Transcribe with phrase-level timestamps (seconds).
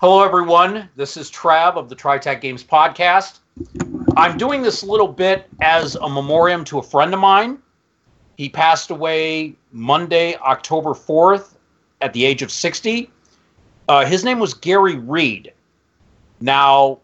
[0.00, 0.88] Hello, everyone.
[0.94, 3.40] This is Trav of the TriTac Games podcast.
[4.16, 7.58] I'm doing this little bit as a memoriam to a friend of mine.
[8.36, 11.56] He passed away Monday, October 4th,
[12.00, 13.10] at the age of 60.
[13.88, 15.52] Uh, his name was Gary Reed.
[16.40, 17.00] Now,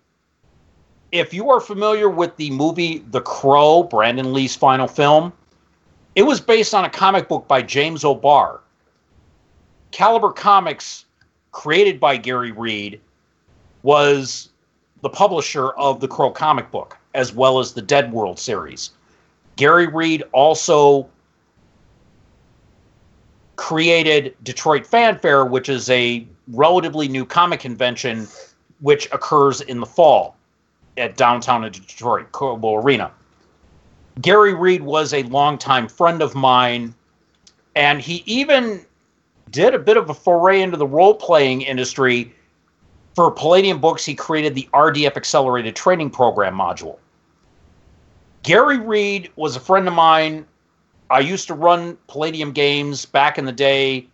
[1.11, 5.33] if you are familiar with the movie The Crow, Brandon Lee's final film,
[6.15, 8.61] it was based on a comic book by James O'Barr.
[9.91, 11.07] Caliber Comics,
[11.55, 13.01] created by Gary Reed,
[13.85, 14.51] was
[15.01, 18.91] the publisher of the Crow comic book, as well as the Dead World series.
[19.57, 21.09] Gary Reed also
[23.57, 28.27] created Detroit Fanfare, which is a relatively new comic convention
[28.81, 30.37] which occurs in the fall
[30.97, 33.13] at downtown Detroit, Cobo Arena.
[34.21, 36.95] Gary Reed was a longtime friend of mine,
[37.77, 38.85] and he even
[39.51, 42.33] did a bit of a foray into the role playing industry.
[43.15, 46.99] For Palladium Books, he created the RDF Accelerated Training Program module.
[48.43, 50.45] Gary Reed was a friend of mine.
[51.11, 54.09] I used to run Palladium games back in the day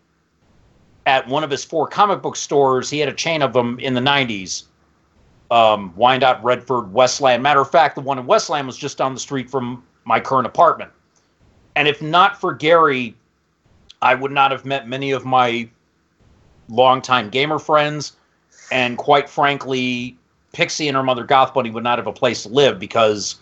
[1.07, 2.91] at one of his four comic book stores.
[2.91, 4.65] He had a chain of them in the 90s.
[5.51, 7.43] Um, Wyandotte, Redford, Westland.
[7.43, 10.47] Matter of fact, the one in Westland was just down the street from my current
[10.47, 10.91] apartment.
[11.75, 13.17] And if not for Gary,
[14.03, 15.69] I would not have met many of my
[16.69, 18.17] longtime gamer friends.
[18.73, 20.17] And quite frankly,
[20.53, 23.37] Pixie and her mother Goth Bunny would not have a place to live because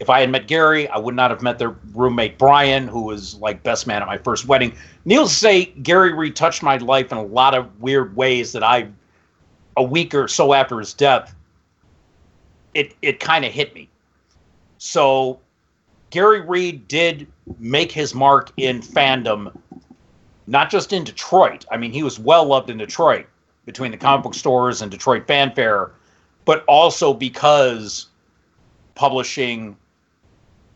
[0.00, 3.34] if I had met Gary, I would not have met their roommate Brian, who was
[3.36, 4.76] like best man at my first wedding.
[5.04, 8.88] Needless to say, Gary retouched my life in a lot of weird ways that I,
[9.76, 11.34] a week or so after his death,
[12.74, 13.88] it it kind of hit me.
[14.78, 15.40] So
[16.10, 17.26] Gary Reed did
[17.58, 19.52] make his mark in fandom,
[20.46, 21.64] not just in Detroit.
[21.70, 23.26] I mean, he was well loved in Detroit
[23.66, 25.90] between the comic book stores and Detroit Fanfare,
[26.44, 28.06] but also because
[28.94, 29.76] publishing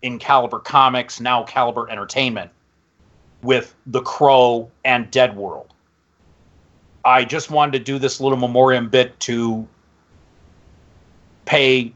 [0.03, 2.51] in Caliber Comics, now Caliber Entertainment,
[3.43, 5.73] with The Crow and Dead World.
[7.05, 9.67] I just wanted to do this little memoriam bit to
[11.45, 11.93] pay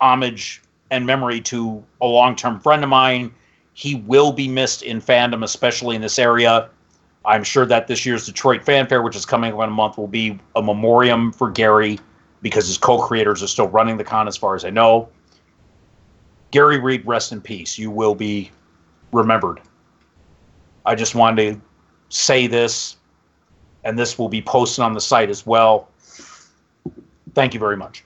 [0.00, 3.32] homage and memory to a long term friend of mine.
[3.72, 6.70] He will be missed in fandom, especially in this area.
[7.24, 10.06] I'm sure that this year's Detroit Fanfare, which is coming up in a month, will
[10.06, 11.98] be a memoriam for Gary
[12.40, 15.08] because his co creators are still running the con, as far as I know.
[16.52, 17.76] Gary Reed, rest in peace.
[17.76, 18.50] You will be
[19.12, 19.60] remembered.
[20.86, 21.60] I just wanted to
[22.08, 22.96] say this,
[23.82, 25.88] and this will be posted on the site as well.
[27.34, 28.05] Thank you very much.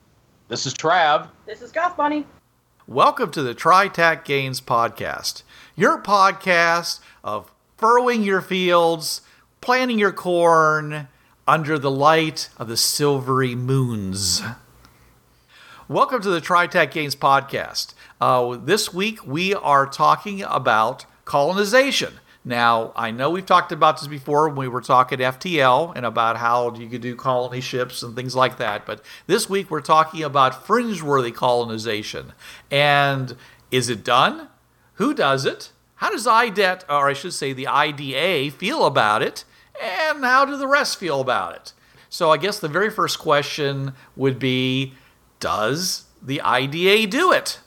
[0.51, 1.29] This is Trav.
[1.45, 2.25] This is Goth Bunny.
[2.85, 5.43] Welcome to the TriTac Games Podcast,
[5.77, 9.21] your podcast of furrowing your fields,
[9.61, 11.07] planting your corn
[11.47, 14.41] under the light of the silvery moons.
[15.87, 17.93] Welcome to the TriTac Games Podcast.
[18.19, 22.15] Uh, this week we are talking about colonization.
[22.43, 26.37] Now, I know we've talked about this before when we were talking FTL and about
[26.37, 30.23] how you could do colony ships and things like that, but this week we're talking
[30.23, 32.33] about fringe-worthy colonization.
[32.71, 33.35] And
[33.69, 34.47] is it done?
[34.95, 35.71] Who does it?
[35.95, 39.45] How does IDET, or I should say the IDA, feel about it?
[39.79, 41.73] And how do the rest feel about it?
[42.09, 44.95] So I guess the very first question would be
[45.39, 47.59] Does the IDA do it?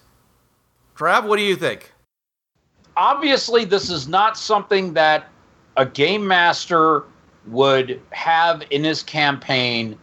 [0.97, 1.94] Trav, what do you think?
[2.96, 5.29] Obviously, this is not something that
[5.76, 7.05] a game master
[7.46, 9.99] would have in his campaign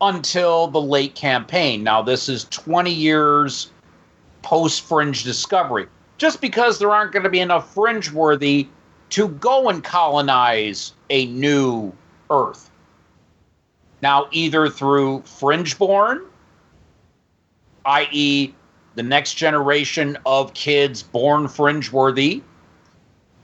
[0.00, 1.82] until the late campaign.
[1.82, 3.70] Now, this is 20 years
[4.42, 8.68] post fringe discovery, just because there aren't going to be enough fringe worthy
[9.10, 11.92] to go and colonize a new
[12.30, 12.70] Earth.
[14.00, 16.24] Now, either through fringe-born,
[17.84, 18.54] i.e.,
[18.98, 22.42] the next generation of kids born fringe worthy,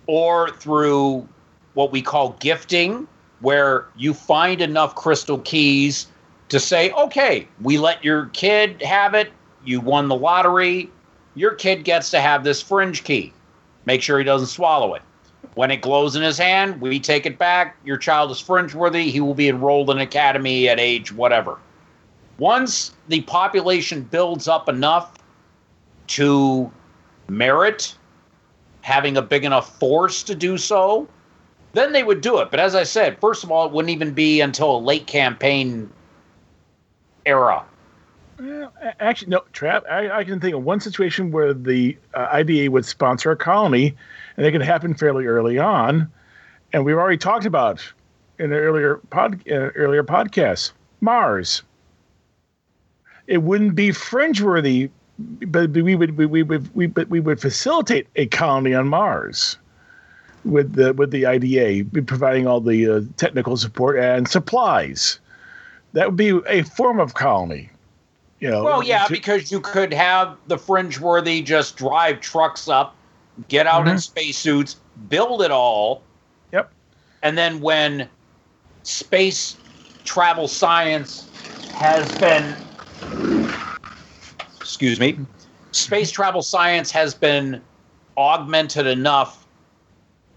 [0.08, 1.28] or through
[1.74, 3.06] what we call gifting,
[3.38, 6.08] where you find enough crystal keys
[6.48, 9.30] to say, okay, we let your kid have it.
[9.64, 10.90] You won the lottery.
[11.36, 13.32] Your kid gets to have this fringe key.
[13.84, 15.02] Make sure he doesn't swallow it.
[15.54, 17.76] When it glows in his hand, we take it back.
[17.84, 19.08] Your child is fringe worthy.
[19.08, 21.58] He will be enrolled in academy at age whatever.
[22.38, 25.12] Once the population builds up enough
[26.08, 26.70] to
[27.28, 27.96] merit
[28.82, 31.08] having a big enough force to do so,
[31.72, 32.50] then they would do it.
[32.50, 35.90] But as I said, first of all, it wouldn't even be until a late campaign
[37.26, 37.64] era.
[38.38, 39.88] Well, actually, no, Trav.
[39.90, 43.94] I, I, can think of one situation where the uh, IDA would sponsor a colony,
[44.36, 46.10] and it could happen fairly early on.
[46.72, 47.80] And we've already talked about
[48.38, 51.62] in an earlier pod, uh, earlier podcast Mars.
[53.26, 58.08] It wouldn't be fringe-worthy, but we would we, we would we, but we would facilitate
[58.16, 59.56] a colony on Mars
[60.44, 65.19] with the with the IDA providing all the uh, technical support and supplies.
[65.93, 67.70] That would be a form of colony.
[68.40, 72.94] You know, well, yeah, because you could have the fringe worthy just drive trucks up,
[73.49, 73.93] get out mm-hmm.
[73.93, 74.76] in spacesuits,
[75.08, 76.02] build it all.
[76.52, 76.70] Yep.
[77.22, 78.08] And then when
[78.82, 79.56] space
[80.05, 81.31] travel science
[81.72, 82.55] has been
[84.75, 85.17] excuse me,
[85.71, 87.61] space travel science has been
[88.17, 89.47] augmented enough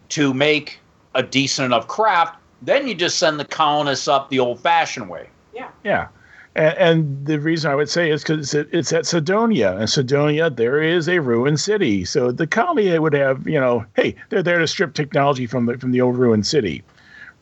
[0.09, 0.79] to make
[1.15, 5.27] a decent enough craft, then you just send the colonists up the old fashioned way.
[5.55, 5.69] Yeah.
[5.83, 6.09] Yeah.
[6.55, 10.83] And, and the reason I would say is because it's at Cydonia, and Cydonia there
[10.83, 12.05] is a ruined city.
[12.05, 15.79] So the colony would have, you know, hey, they're there to strip technology from the
[15.79, 16.83] from the old ruined city.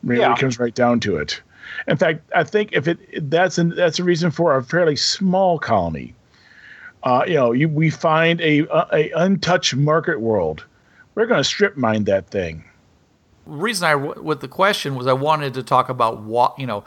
[0.02, 0.34] Really yeah.
[0.36, 1.42] comes right down to it.
[1.88, 5.58] In fact, I think if it that's an, that's a reason for a fairly small
[5.58, 6.14] colony.
[7.06, 10.64] Uh, you know, you, we find a, a, untouched market world.
[11.14, 12.64] We're going to strip mine that thing.
[13.46, 16.82] reason I with the question was I wanted to talk about what you know,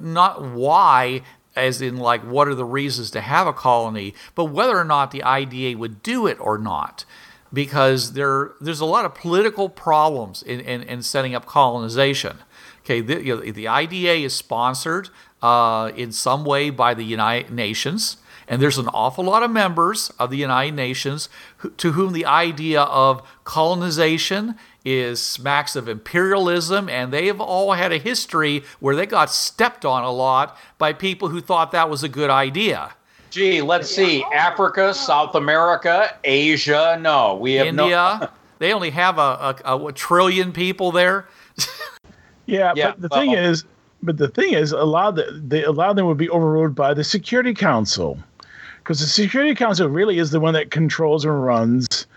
[0.00, 1.20] not why
[1.54, 5.10] as in like what are the reasons to have a colony, but whether or not
[5.10, 7.04] the IDA would do it or not.
[7.52, 12.38] Because there there's a lot of political problems in, in, in setting up colonization.
[12.80, 15.10] Okay, the, you know, the IDA is sponsored
[15.42, 18.16] uh, in some way by the United Nations,
[18.50, 22.26] and there's an awful lot of members of the United Nations who, to whom the
[22.26, 28.96] idea of colonization is smacks of imperialism, and they have all had a history where
[28.96, 32.90] they got stepped on a lot by people who thought that was a good idea.
[33.30, 34.24] Gee, let's see.
[34.34, 36.98] Africa, South America, Asia.
[37.00, 38.18] No, we have India.
[38.20, 41.28] No- they only have a, a, a trillion people there.
[42.46, 43.64] yeah, yeah, but the well, thing is,
[44.02, 46.28] but the thing is, a lot of the, they, a lot of them would be
[46.28, 48.18] overruled by the Security Council,
[48.90, 52.08] because the Security Council really is the one that controls and runs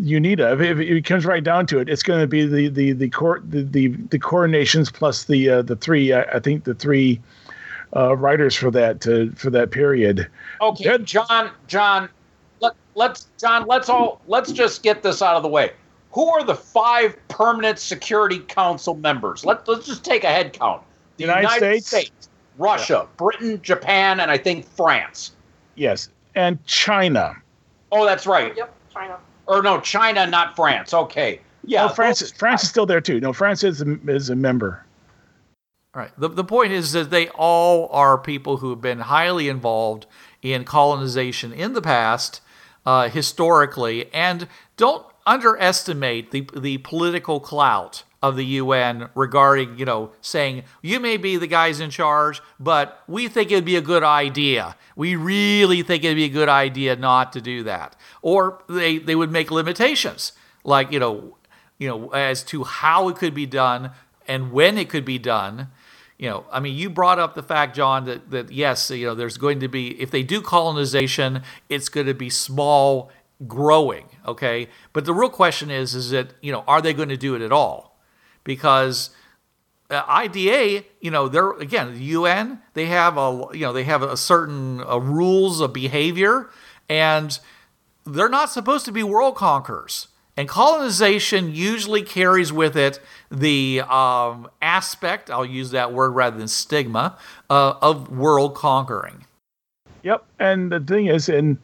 [0.00, 0.54] UNITA.
[0.54, 3.10] If, if, it comes right down to it, it's going to be the the the
[3.10, 6.72] core the the, the core nations plus the uh, the three uh, I think the
[6.72, 7.20] three
[7.94, 10.26] uh, writers for that uh, for that period.
[10.62, 11.50] Okay, They're, John.
[11.66, 12.08] John,
[12.60, 13.66] let let's John.
[13.66, 15.72] Let's all let's just get this out of the way.
[16.12, 19.44] Who are the five permanent Security Council members?
[19.44, 20.82] Let let's just take a head count.
[21.18, 23.16] The United, United States, States, Russia, yeah.
[23.18, 25.32] Britain, Japan, and I think France.
[25.76, 27.36] Yes, and China.
[27.92, 28.56] Oh, that's right.
[28.56, 30.92] Yep, China or no, China, not France.
[30.92, 31.40] Okay.
[31.64, 31.86] Yeah.
[31.86, 33.20] Oh, France, is, France is still there too.
[33.20, 34.84] No, France is a, is a member.
[35.94, 36.12] All right.
[36.18, 40.06] The, the point is that they all are people who have been highly involved
[40.42, 42.40] in colonization in the past,
[42.84, 50.12] uh, historically, and don't underestimate the, the political clout of the UN regarding, you know,
[50.20, 54.02] saying, you may be the guys in charge, but we think it'd be a good
[54.02, 54.76] idea.
[54.94, 57.96] We really think it'd be a good idea not to do that.
[58.22, 60.32] Or they, they would make limitations,
[60.64, 61.36] like, you know,
[61.78, 63.90] you know, as to how it could be done
[64.26, 65.68] and when it could be done.
[66.18, 69.14] You know, I mean, you brought up the fact, John, that, that yes, you know,
[69.14, 73.10] there's going to be, if they do colonization, it's going to be small
[73.46, 74.68] growing, okay?
[74.92, 77.42] But the real question is, is that, you know, are they going to do it
[77.42, 77.85] at all?
[78.46, 79.10] Because
[79.90, 82.62] uh, IDA, you know, they're again the UN.
[82.72, 86.48] They have a you know they have a certain uh, rules of behavior,
[86.88, 87.38] and
[88.06, 90.08] they're not supposed to be world conquerors.
[90.38, 93.00] And colonization usually carries with it
[93.30, 97.16] the um, aspect, I'll use that word rather than stigma,
[97.48, 99.24] uh, of world conquering.
[100.02, 100.26] Yep.
[100.38, 101.58] And the thing is, in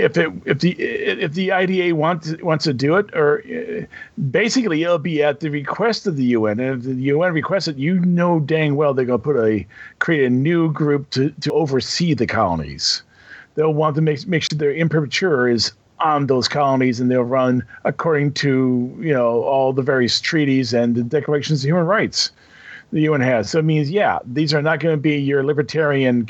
[0.00, 3.84] if it if the if the IDA wants wants to do it, or uh,
[4.30, 7.76] basically it'll be at the request of the UN, and if the UN requests it,
[7.76, 9.66] you know dang well they're going to put a
[9.98, 13.02] create a new group to to oversee the colonies.
[13.54, 17.64] They'll want to make make sure their imprimatur is on those colonies, and they'll run
[17.84, 22.30] according to you know all the various treaties and the declarations of human rights
[22.92, 23.50] the UN has.
[23.50, 26.28] So it means, yeah, these are not going to be your libertarian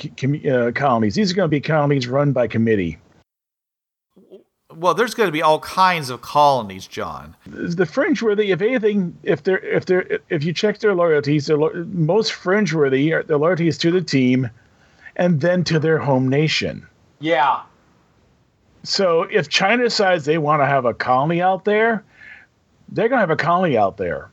[0.50, 1.14] uh, colonies.
[1.14, 2.98] These are going to be colonies run by committee.
[4.74, 7.34] Well, there's going to be all kinds of colonies, John.
[7.46, 11.84] The fringe-worthy, if anything, if they're if they're if you check their loyalties, their lo-
[11.88, 14.48] most fringe-worthy are their loyalties to the team,
[15.16, 16.86] and then to their home nation.
[17.18, 17.62] Yeah.
[18.84, 22.04] So if China decides they want to have a colony out there,
[22.88, 24.30] they're going to have a colony out there.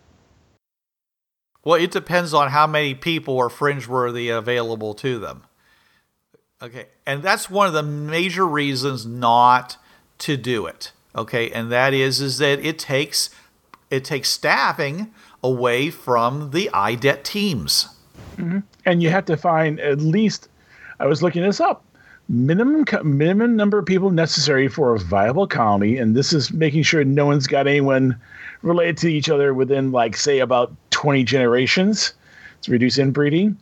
[1.64, 5.44] Well, it depends on how many people are fringe-worthy available to them.
[6.62, 9.78] Okay, and that's one of the major reasons not
[10.20, 10.92] to do it.
[11.16, 13.30] Okay, and that is is that it takes
[13.90, 15.12] it takes staffing
[15.44, 17.90] away from the IDET teams.
[18.38, 18.60] Mm-hmm.
[18.86, 20.50] And you have to find at least.
[21.00, 21.84] I was looking this up.
[22.30, 27.04] Minimum minimum number of people necessary for a viable colony, and this is making sure
[27.04, 28.20] no one's got anyone
[28.64, 32.14] related to each other within, like, say, about twenty generations
[32.64, 33.58] to reduce inbreeding.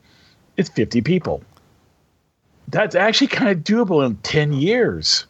[0.57, 1.43] It's fifty people.
[2.69, 5.27] That's actually kind of doable in ten years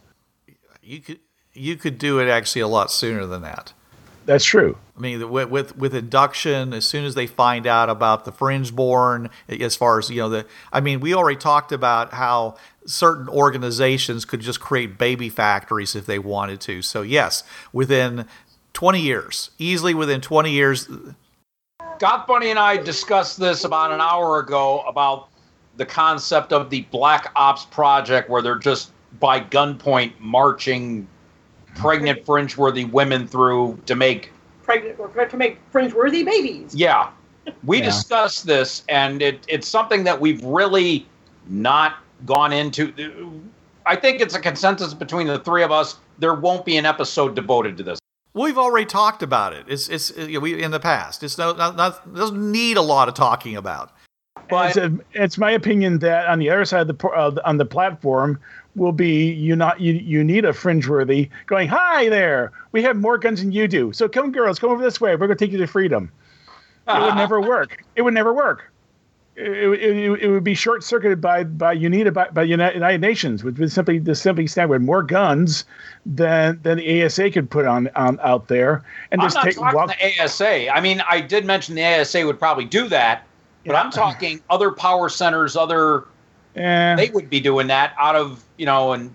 [0.86, 1.20] you could
[1.54, 3.74] you could do it actually a lot sooner than that.
[4.26, 4.78] That's true.
[4.98, 8.76] I mean, with, with with induction, as soon as they find out about the fringe
[8.76, 13.30] born, as far as you know, the I mean, we already talked about how certain
[13.30, 16.82] organizations could just create baby factories if they wanted to.
[16.82, 18.26] So yes, within
[18.74, 20.90] 20 years, easily within 20 years.
[22.00, 25.30] Goth Bunny and I discussed this about an hour ago about
[25.78, 31.08] the concept of the Black Ops project, where they're just by gunpoint marching
[31.76, 34.32] pregnant fringe-worthy women through to make
[34.64, 36.74] pregnant or to make fringe-worthy babies.
[36.74, 37.10] Yeah,
[37.64, 37.86] we yeah.
[37.86, 41.06] discussed this, and it, it's something that we've really
[41.48, 43.42] not gone into.
[43.86, 45.98] I think it's a consensus between the three of us.
[46.18, 48.00] There won't be an episode devoted to this.
[48.34, 49.66] We've already talked about it.
[49.68, 51.24] It's it's you know, we in the past.
[51.24, 53.92] It's no not, not doesn't need a lot of talking about.
[54.50, 57.58] But it's, a, it's my opinion that on the other side of the uh, on
[57.58, 58.40] the platform,
[58.76, 63.18] will be you not you you need a fringe-worthy going hi there we have more
[63.18, 63.94] guns than you do.
[63.94, 65.12] So come girls come over this way.
[65.12, 66.12] We're going to take you to freedom.
[66.90, 67.48] It would never ah.
[67.48, 67.86] work.
[67.96, 68.70] It would never work.
[69.38, 73.72] It, it, it would be short-circuited by by UNITA by, by United Nations which would
[73.72, 75.64] simply the simply stand with more guns
[76.06, 78.84] than than the ASA could put on, on out there.
[79.12, 81.86] And I'm just not take talking well, the ASA I mean I did mention the
[81.86, 83.26] ASA would probably do that
[83.66, 83.82] but yeah.
[83.82, 86.06] I'm talking other power centers other
[86.56, 86.96] Eh.
[86.96, 89.14] They would be doing that out of, you know, and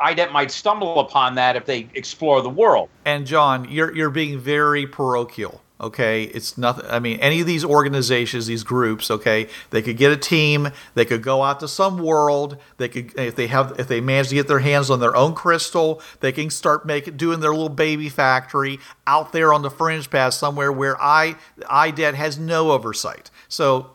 [0.00, 2.88] IDET might stumble upon that if they explore the world.
[3.04, 5.62] And John, you're you're being very parochial.
[5.78, 6.86] Okay, it's nothing.
[6.88, 10.70] I mean, any of these organizations, these groups, okay, they could get a team.
[10.94, 12.56] They could go out to some world.
[12.78, 15.34] They could, if they have, if they manage to get their hands on their own
[15.34, 20.08] crystal, they can start making doing their little baby factory out there on the fringe
[20.08, 21.36] path somewhere where I
[21.68, 23.30] IDET has no oversight.
[23.48, 23.90] So,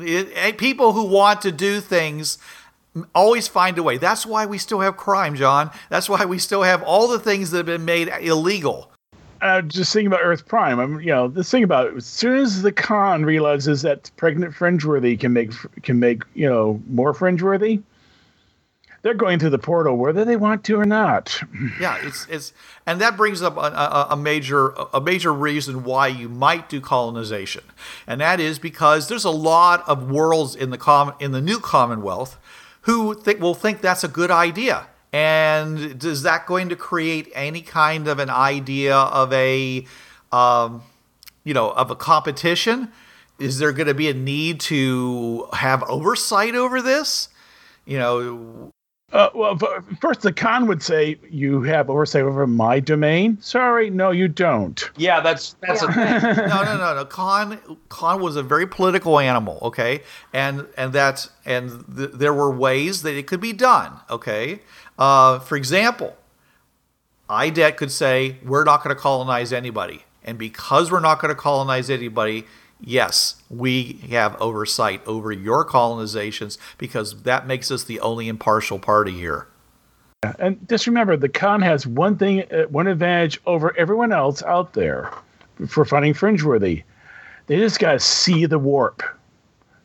[0.00, 2.38] it, eh, people who want to do things
[3.14, 3.98] always find a way.
[3.98, 5.70] That's why we still have crime, John.
[5.90, 8.92] That's why we still have all the things that have been made illegal
[9.44, 10.78] uh, just thinking about Earth Prime.
[10.80, 14.54] I'm, you know, this thing about it, as soon as the Khan realizes that pregnant
[14.54, 17.82] fringeworthy can make can make you know more fringeworthy,
[19.04, 21.40] they're going through the portal whether they want to or not.
[21.80, 22.52] Yeah, it's it's,
[22.86, 26.80] and that brings up a, a, a major a major reason why you might do
[26.80, 27.62] colonization,
[28.08, 31.60] and that is because there's a lot of worlds in the com in the new
[31.60, 32.38] Commonwealth
[32.82, 37.60] who think will think that's a good idea and is that going to create any
[37.60, 39.86] kind of an idea of a,
[40.32, 40.82] um,
[41.44, 42.90] you know, of a competition?
[43.38, 47.28] Is there going to be a need to have oversight over this?
[47.84, 48.72] You know,
[49.14, 49.56] uh, well,
[50.00, 53.38] first, the Khan would say you have oversight over my domain.
[53.40, 54.90] Sorry, no, you don't.
[54.96, 56.16] Yeah, that's that's yeah.
[56.16, 56.36] a thing.
[56.48, 57.04] no, no, no, no.
[57.04, 59.58] Con con was a very political animal.
[59.62, 60.02] Okay,
[60.32, 63.92] and and that and th- there were ways that it could be done.
[64.10, 64.60] Okay,
[64.98, 66.16] uh, for example,
[67.28, 70.04] IDET could say, we're not going to colonize anybody.
[70.24, 72.46] And because we're not going to colonize anybody,
[72.80, 79.12] yes, we have oversight over your colonizations because that makes us the only impartial party
[79.12, 79.46] here.
[80.38, 84.72] And just remember, the Khan has one thing, uh, one advantage over everyone else out
[84.72, 85.12] there
[85.68, 86.82] for finding fringeworthy.
[87.46, 89.02] They just got to see the warp.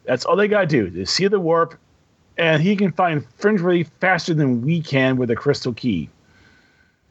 [0.06, 0.90] That's all they got to do.
[0.90, 1.78] They see the warp
[2.40, 6.10] and he can find fringeworthy faster than we can with a crystal key.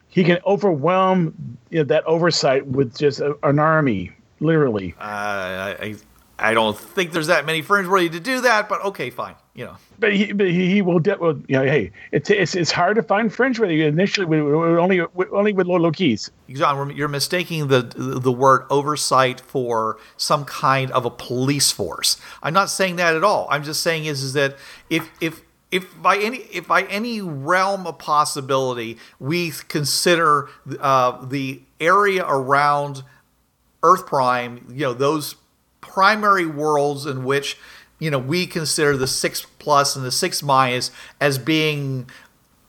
[0.07, 4.95] he can overwhelm you know, that oversight with just a, an army, literally.
[4.99, 5.95] Uh, I,
[6.37, 9.35] I don't think there's that many fringe ready to do that, but okay, fine.
[9.55, 12.55] You know, But he, but he, he will, de- well, you know, hey, it's it's
[12.55, 16.31] it's hard to find fringe worthy initially with, with only with, only with low keys.
[16.49, 22.15] John, you're mistaking the the word oversight for some kind of a police force.
[22.41, 23.47] I'm not saying that at all.
[23.51, 24.55] I'm just saying is is that
[24.89, 25.41] if if
[25.71, 30.47] if by any if by any realm of possibility we consider
[30.79, 33.03] uh, the area around
[33.83, 35.35] Earth Prime, you know those
[35.81, 37.57] primary worlds in which
[37.99, 42.09] you know we consider the six plus and the six minus as being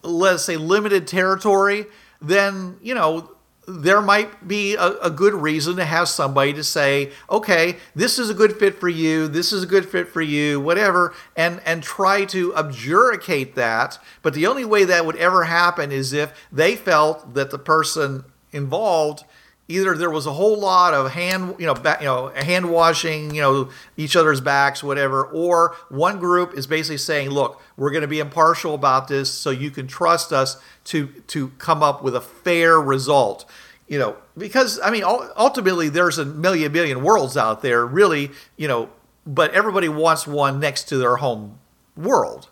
[0.02, 1.86] let's say limited territory,
[2.20, 3.30] then you know
[3.68, 8.28] there might be a, a, good reason to have somebody to say, okay, this is
[8.28, 11.82] a good fit for you, this is a good fit for you, whatever, and and
[11.82, 13.98] try to objurgate that.
[14.22, 18.24] But the only way that would ever happen is if they felt that the person
[18.52, 19.24] involved
[19.70, 23.34] either there was a whole lot of hand you know back, you know hand washing
[23.34, 28.02] you know each other's backs whatever or one group is basically saying look we're going
[28.02, 32.14] to be impartial about this so you can trust us to to come up with
[32.14, 33.48] a fair result.
[33.86, 38.68] You know because i mean ultimately there's a million billion worlds out there really you
[38.68, 38.88] know
[39.26, 41.58] but everybody wants one next to their home
[41.96, 42.49] world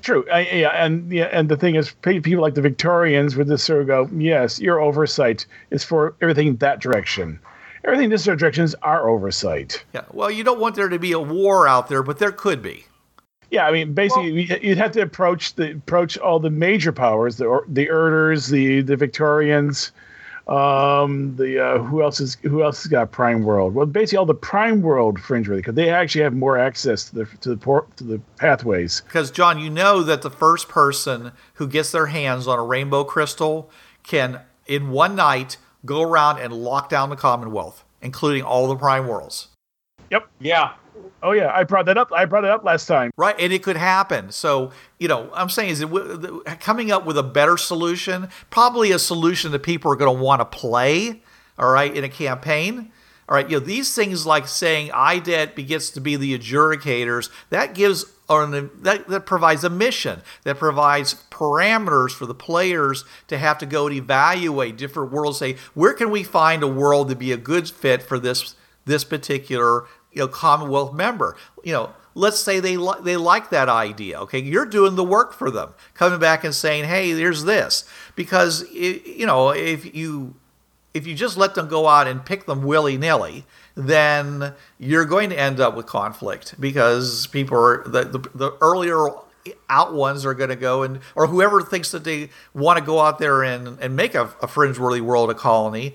[0.00, 3.64] True, uh, yeah, and yeah, and the thing is, people like the Victorians with this
[3.64, 7.40] sort of go, yes, your oversight is for everything that direction.
[7.84, 9.84] Everything this direction is our oversight.
[9.92, 12.62] Yeah, well, you don't want there to be a war out there, but there could
[12.62, 12.84] be.
[13.50, 17.36] Yeah, I mean, basically, well, you'd have to approach the approach all the major powers,
[17.36, 19.90] the the Erders, the the Victorians,
[20.48, 23.74] um, the uh, who else is who else has got Prime World?
[23.74, 27.14] Well, basically all the Prime World fringe really, because they actually have more access to
[27.14, 29.02] the to the port to the pathways.
[29.02, 33.04] Because John, you know that the first person who gets their hands on a rainbow
[33.04, 33.70] crystal
[34.02, 39.06] can, in one night, go around and lock down the Commonwealth, including all the Prime
[39.06, 39.48] Worlds.
[40.10, 40.28] Yep.
[40.40, 40.72] Yeah.
[41.22, 42.12] Oh yeah, I brought that up.
[42.12, 43.10] I brought it up last time.
[43.16, 44.30] Right, and it could happen.
[44.30, 48.98] So you know, I'm saying is it coming up with a better solution, probably a
[48.98, 51.22] solution that people are going to want to play.
[51.58, 52.92] All right, in a campaign.
[53.28, 57.30] All right, you know these things like saying IDET begets to be the adjudicators.
[57.50, 63.38] That gives or that, that provides a mission that provides parameters for the players to
[63.38, 67.16] have to go and evaluate different worlds say where can we find a world to
[67.16, 68.54] be a good fit for this
[68.84, 71.36] this particular you know Commonwealth member.
[71.64, 74.20] You know, let's say they li- they like that idea.
[74.22, 77.84] Okay, you're doing the work for them, coming back and saying, "Hey, there's this,"
[78.16, 80.34] because it, you know if you
[80.94, 83.44] if you just let them go out and pick them willy nilly,
[83.74, 89.08] then you're going to end up with conflict because people are the, the, the earlier
[89.70, 93.00] out ones are going to go and or whoever thinks that they want to go
[93.00, 95.94] out there and, and make a, a fringe worthy world a colony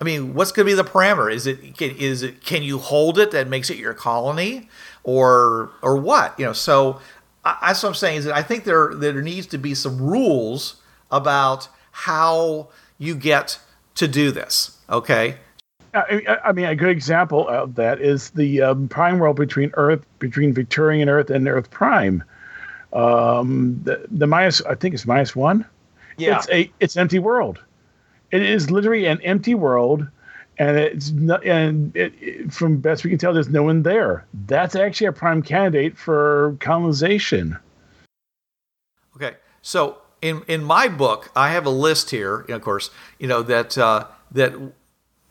[0.00, 1.32] I mean, what's going to be the parameter?
[1.32, 4.68] Is it can, is it can you hold it that makes it your colony,
[5.02, 6.38] or or what?
[6.38, 7.00] You know, so
[7.44, 10.00] I, that's what I'm saying is that I think there there needs to be some
[10.00, 10.76] rules
[11.10, 13.58] about how you get
[13.96, 14.78] to do this.
[14.90, 15.36] Okay.
[15.94, 20.04] I, I mean, a good example of that is the um, prime world between Earth,
[20.18, 22.24] between Victorian Earth and Earth Prime.
[22.92, 25.64] Um, the, the minus, I think it's minus one.
[26.16, 26.38] Yeah.
[26.38, 27.62] It's a it's empty world.
[28.34, 30.08] It is literally an empty world,
[30.58, 34.26] and it's not, and it, it, from best we can tell, there's no one there.
[34.48, 37.56] That's actually a prime candidate for colonization.
[39.14, 43.40] Okay, so in in my book, I have a list here, of course, you know
[43.42, 44.52] that uh, that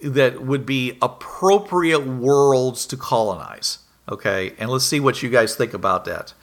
[0.02, 3.80] that would be appropriate worlds to colonize.
[4.08, 6.34] Okay, and let's see what you guys think about that.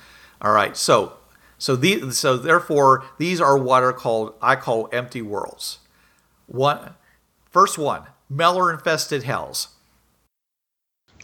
[0.42, 1.14] All right, so
[1.56, 5.78] so the so therefore these are what are called I call empty worlds.
[6.50, 6.94] One,
[7.50, 9.68] first one, Meller infested hells.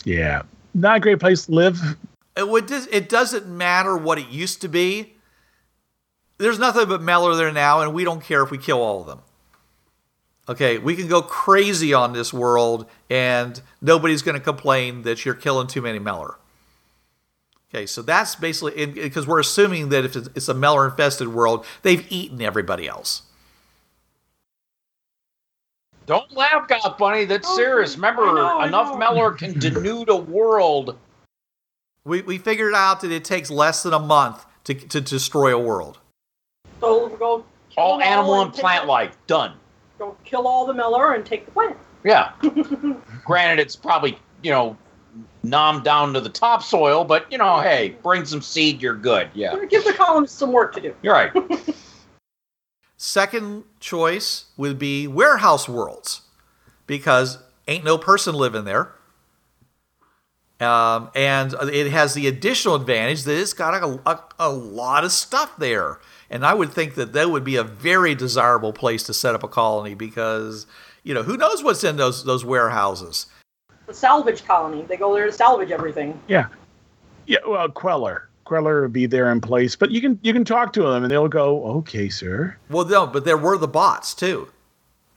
[0.04, 1.80] Yeah, not a great place to live.
[2.36, 2.70] It would.
[2.70, 5.14] It doesn't matter what it used to be.
[6.38, 9.06] There's nothing but Meller there now, and we don't care if we kill all of
[9.06, 9.20] them.
[10.48, 15.34] Okay, we can go crazy on this world, and nobody's going to complain that you're
[15.34, 16.36] killing too many Meller.
[17.68, 22.06] Okay, so that's basically because we're assuming that if it's a Meller infested world, they've
[22.12, 23.22] eaten everybody else.
[26.06, 27.24] Don't laugh, Goth Bunny.
[27.24, 27.96] That's oh, serious.
[27.96, 30.96] Remember, know, enough Meller can denude a world.
[32.04, 35.58] We, we figured out that it takes less than a month to, to destroy a
[35.58, 35.98] world.
[36.80, 37.44] So go
[37.76, 39.54] all animal and plant life done.
[39.98, 41.76] Go kill all the Meller and take the plant.
[42.04, 42.32] Yeah.
[43.24, 44.76] Granted, it's probably you know
[45.42, 49.28] nom down to the topsoil, but you know, hey, bring some seed, you're good.
[49.34, 49.56] Yeah.
[49.68, 50.94] Give the colonists some work to do.
[51.02, 51.32] You're right.
[52.96, 56.22] Second choice would be warehouse worlds
[56.86, 58.92] because ain't no person living there.
[60.58, 65.12] Um, and it has the additional advantage that it's got a, a, a lot of
[65.12, 65.98] stuff there.
[66.30, 69.42] And I would think that that would be a very desirable place to set up
[69.42, 70.66] a colony because,
[71.02, 73.26] you know, who knows what's in those those warehouses.
[73.86, 74.82] The salvage colony.
[74.82, 76.18] They go there to salvage everything.
[76.26, 76.48] Yeah.
[77.26, 78.28] Yeah, well, Queller.
[78.46, 81.10] Queller would be there in place, but you can you can talk to them and
[81.10, 84.48] they'll go, "Okay, sir." Well, no, but there were the bots too.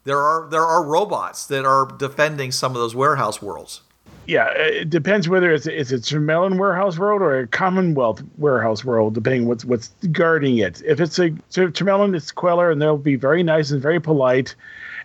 [0.04, 3.82] There are there are robots that are defending some of those warehouse worlds.
[4.26, 9.14] Yeah, it depends whether it's it's a Tremelin warehouse world or a Commonwealth warehouse world,
[9.14, 10.82] depending what's what's guarding it.
[10.86, 14.56] If it's a Tremelin, it's Queller, and they'll be very nice and very polite,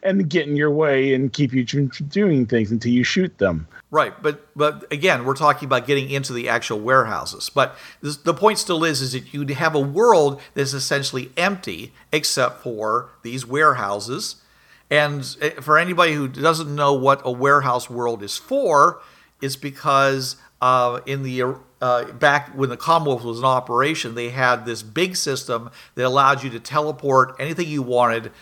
[0.02, 3.66] and get in your way and keep you from doing things until you shoot them.
[3.94, 7.48] Right, but but again, we're talking about getting into the actual warehouses.
[7.48, 11.92] But this, the point still is is that you have a world that's essentially empty
[12.10, 14.42] except for these warehouses.
[14.90, 19.00] And eh, for anybody who doesn't know what a warehouse world is for,
[19.40, 24.66] is because uh, in the uh, back when the Commonwealth was in operation, they had
[24.66, 28.32] this big system that allowed you to teleport anything you wanted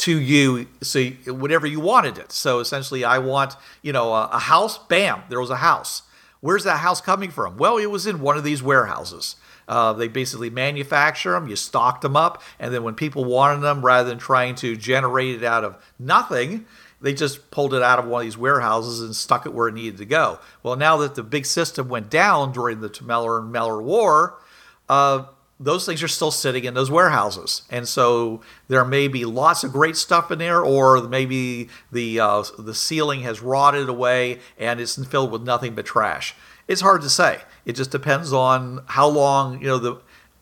[0.00, 2.32] to you, so whatever you wanted it.
[2.32, 4.78] So essentially, I want you know a, a house.
[4.78, 6.02] Bam, there was a house.
[6.40, 7.58] Where's that house coming from?
[7.58, 9.36] Well, it was in one of these warehouses.
[9.68, 13.84] Uh, they basically manufacture them, you stock them up, and then when people wanted them,
[13.84, 16.66] rather than trying to generate it out of nothing,
[17.00, 19.74] they just pulled it out of one of these warehouses and stuck it where it
[19.74, 20.40] needed to go.
[20.62, 24.40] Well, now that the big system went down during the Temeller and Meller War,
[24.88, 25.24] uh,
[25.62, 29.72] those things are still sitting in those warehouses, and so there may be lots of
[29.72, 35.04] great stuff in there, or maybe the uh, the ceiling has rotted away and it's
[35.06, 36.34] filled with nothing but trash.
[36.66, 37.40] It's hard to say.
[37.66, 40.00] It just depends on how long you know the.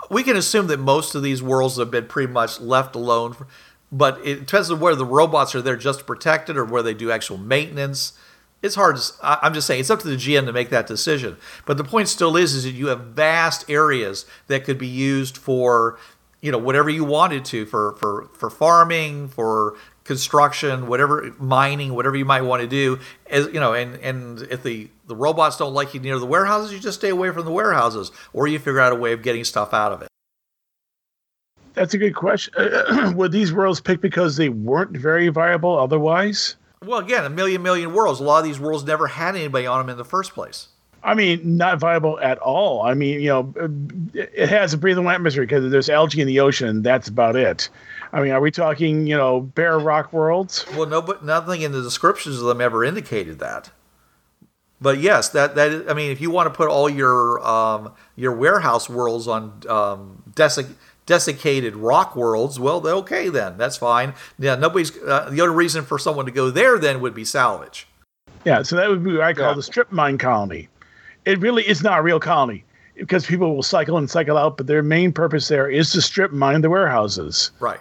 [0.08, 3.32] We can assume that most of these worlds have been pretty much left alone.
[3.32, 3.46] For,
[3.90, 6.82] but it depends on where the robots are there just to protect it or where
[6.82, 8.12] they do actual maintenance.
[8.60, 8.98] It's hard.
[9.22, 11.36] I'm just saying it's up to the GM to make that decision.
[11.64, 15.38] But the point still is, is that you have vast areas that could be used
[15.38, 15.96] for,
[16.40, 22.16] you know, whatever you wanted to for for for farming, for construction, whatever mining, whatever
[22.16, 22.98] you might want to do.
[23.30, 26.72] As you know, and and if the the robots don't like you near the warehouses,
[26.72, 29.44] you just stay away from the warehouses, or you figure out a way of getting
[29.44, 30.08] stuff out of it.
[31.74, 32.54] That's a good question.
[33.14, 36.56] Were these worlds picked because they weren't very viable otherwise?
[36.84, 38.20] Well, again, a million million worlds.
[38.20, 40.68] A lot of these worlds never had anybody on them in the first place.
[41.02, 42.82] I mean, not viable at all.
[42.82, 43.54] I mean, you know,
[44.14, 46.82] it has a breathable atmosphere because there's algae in the ocean.
[46.82, 47.68] That's about it.
[48.12, 50.66] I mean, are we talking, you know, bare rock worlds?
[50.76, 53.70] Well, no, but nothing in the descriptions of them ever indicated that.
[54.80, 57.92] But yes, that that is, I mean, if you want to put all your um,
[58.16, 60.72] your warehouse worlds on um, desic-
[61.08, 64.12] desiccated rock worlds, well, okay then, that's fine.
[64.38, 64.96] Yeah, nobody's.
[64.96, 67.88] Uh, the only reason for someone to go there then would be salvage.
[68.44, 69.54] Yeah, so that would be what I call yeah.
[69.54, 70.68] the strip mine colony.
[71.24, 72.62] It really is not a real colony
[72.94, 76.30] because people will cycle and cycle out, but their main purpose there is to strip
[76.30, 77.50] mine the warehouses.
[77.58, 77.80] Right.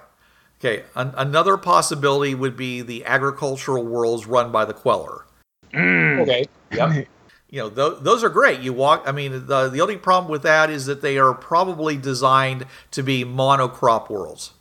[0.59, 0.83] Okay.
[0.95, 5.25] An- another possibility would be the agricultural worlds run by the Queller.
[5.73, 6.21] Mm.
[6.21, 6.45] Okay.
[6.71, 7.07] Yep.
[7.49, 8.59] you know, th- those are great.
[8.59, 9.03] You walk.
[9.05, 13.03] I mean, the the only problem with that is that they are probably designed to
[13.03, 14.51] be monocrop worlds.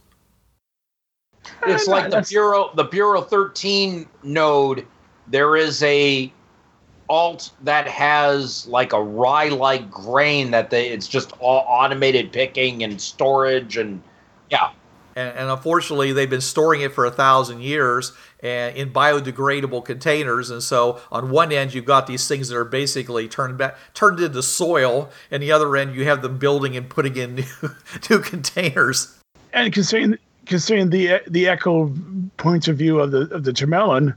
[1.66, 4.86] It's like the Bureau the Bureau 13 node.
[5.28, 6.32] There is a
[7.08, 12.82] alt that has like a rye like grain that they it's just all automated picking
[12.82, 14.02] and storage and
[14.50, 14.70] yeah
[15.16, 20.50] and, and, unfortunately they've been storing it for a thousand years and in biodegradable containers.
[20.50, 24.20] And so on one end you've got these things that are basically turned back turned
[24.20, 25.10] into soil.
[25.30, 27.44] And the other end you have them building and putting in new,
[28.10, 29.18] new containers.
[29.52, 31.92] And considering considering the the echo
[32.36, 34.14] points of view of the of the Tremelin,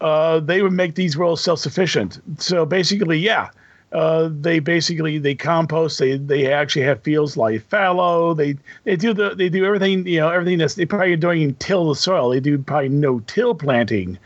[0.00, 2.20] uh, they would make these worlds self-sufficient.
[2.38, 3.50] So basically yeah
[3.92, 5.98] uh, they basically they compost.
[5.98, 8.34] They they actually have fields like fallow.
[8.34, 11.54] They they do the they do everything you know everything that's they probably don't even
[11.56, 12.30] till the soil.
[12.30, 14.18] They do probably no till planting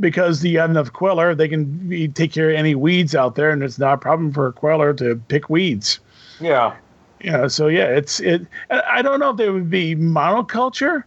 [0.00, 3.50] because the got enough queller they can be, take care of any weeds out there,
[3.50, 6.00] and it's not a problem for a queller to pick weeds.
[6.40, 6.74] Yeah.
[7.22, 7.46] Yeah.
[7.48, 8.46] So yeah, it's it.
[8.70, 11.04] I don't know if there would be monoculture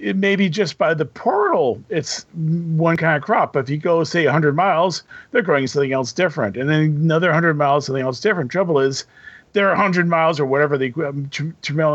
[0.00, 3.52] it may be just by the portal, it's one kind of crop.
[3.52, 6.56] But if you go, say, 100 miles, they're growing something else different.
[6.56, 8.50] And then another 100 miles, something else different.
[8.50, 9.04] Trouble is,
[9.52, 11.28] they're 100 miles or whatever the um,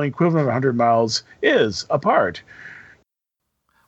[0.03, 2.41] equivalent of 100 miles is apart.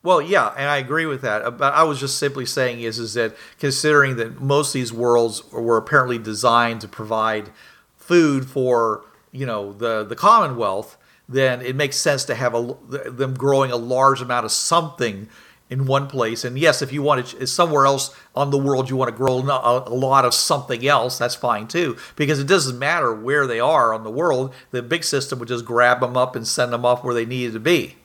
[0.03, 1.57] Well, yeah, and I agree with that.
[1.57, 5.43] But I was just simply saying is is that considering that most of these worlds
[5.51, 7.49] were apparently designed to provide
[7.97, 9.03] food for
[9.33, 10.97] you know the the Commonwealth,
[11.29, 12.77] then it makes sense to have a,
[13.09, 15.27] them growing a large amount of something
[15.69, 16.45] in one place.
[16.45, 19.39] And yes, if you want to somewhere else on the world, you want to grow
[19.39, 23.93] a, lot of something else, that's fine too, because it doesn't matter where they are
[23.93, 24.53] on the world.
[24.71, 27.53] The big system would just grab them up and send them off where they needed
[27.53, 27.95] to be.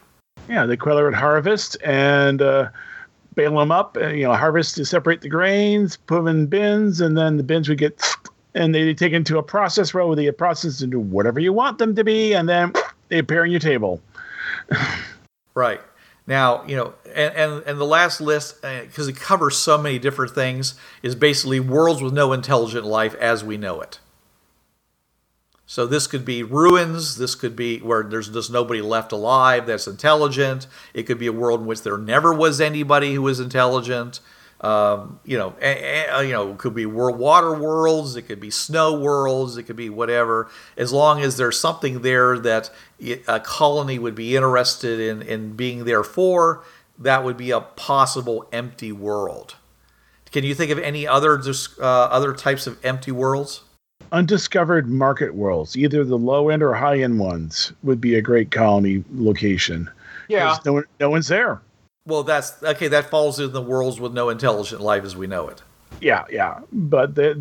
[0.48, 2.70] Yeah, the queller would harvest and uh,
[3.35, 3.96] bale them up.
[3.96, 7.44] Uh, you know, harvest to separate the grains, put them in bins, and then the
[7.44, 8.02] bins would get
[8.54, 11.78] and they'd take into a process row where they get processed into whatever you want
[11.78, 12.72] them to be, and then
[13.12, 14.01] they appear on your table.
[15.55, 15.83] right.
[16.27, 19.98] Now, you know, and, and, and the last list, because uh, it covers so many
[19.98, 24.01] different things, is basically worlds with no intelligent life as we know it.
[25.66, 27.18] So this could be ruins.
[27.18, 30.66] This could be where there's just nobody left alive that's intelligent.
[30.94, 34.20] It could be a world in which there never was anybody who was intelligent.
[34.62, 38.14] Um, you know, a, a, you know, it could be world water worlds.
[38.14, 39.57] It could be snow worlds.
[39.57, 40.51] It could be whatever.
[40.77, 42.70] As long as there's something there that
[43.27, 46.62] a colony would be interested in in being there for,
[46.98, 49.57] that would be a possible empty world.
[50.31, 51.42] Can you think of any other
[51.81, 53.62] uh, other types of empty worlds?
[54.12, 58.51] undiscovered market worlds, either the low end or high end ones, would be a great
[58.51, 59.90] colony location.
[60.29, 61.61] Yeah, no, one, no one's there.
[62.06, 62.88] Well, that's okay.
[62.88, 65.62] That falls in the worlds with no intelligent life as we know it.
[66.00, 67.36] Yeah, yeah, but they're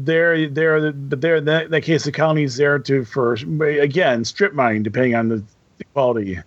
[0.47, 5.15] they're, but they're in that, case the colony's there to for again strip mining depending
[5.15, 5.43] on the
[5.93, 6.37] quality.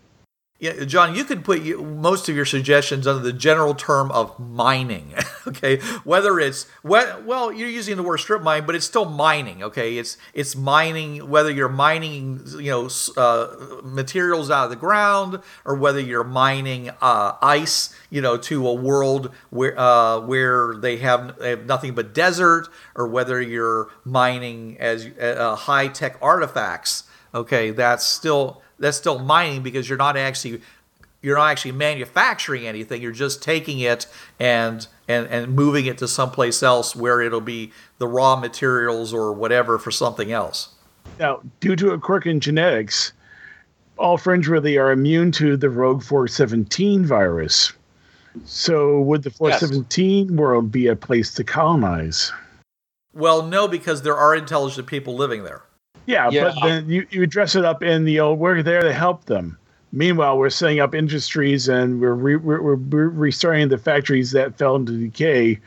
[0.60, 5.12] Yeah, John, you could put most of your suggestions under the general term of mining.
[5.48, 9.64] okay, whether it's well, you're using the word strip mine, but it's still mining.
[9.64, 15.40] Okay, it's it's mining whether you're mining you know uh, materials out of the ground
[15.64, 20.98] or whether you're mining uh, ice you know to a world where uh, where they
[20.98, 27.02] have, they have nothing but desert or whether you're mining as uh, high tech artifacts.
[27.34, 30.60] Okay, that's still that's still mining because you're not actually
[31.22, 33.00] you're not actually manufacturing anything.
[33.00, 34.06] You're just taking it
[34.38, 39.32] and and and moving it to someplace else where it'll be the raw materials or
[39.32, 40.68] whatever for something else.
[41.18, 43.12] Now, due to a quirk in genetics,
[43.96, 47.72] all fringe Fringeworthy are immune to the Rogue 417 virus.
[48.44, 50.36] So, would the 417 yes.
[50.36, 52.32] world be a place to colonize?
[53.14, 55.62] Well, no, because there are intelligent people living there.
[56.06, 58.92] Yeah, yeah, but then you, you dress it up in the old we're there to
[58.92, 59.58] help them.
[59.92, 64.74] Meanwhile, we're setting up industries and we're, re, we're, we're restarting the factories that fell
[64.74, 65.60] into decay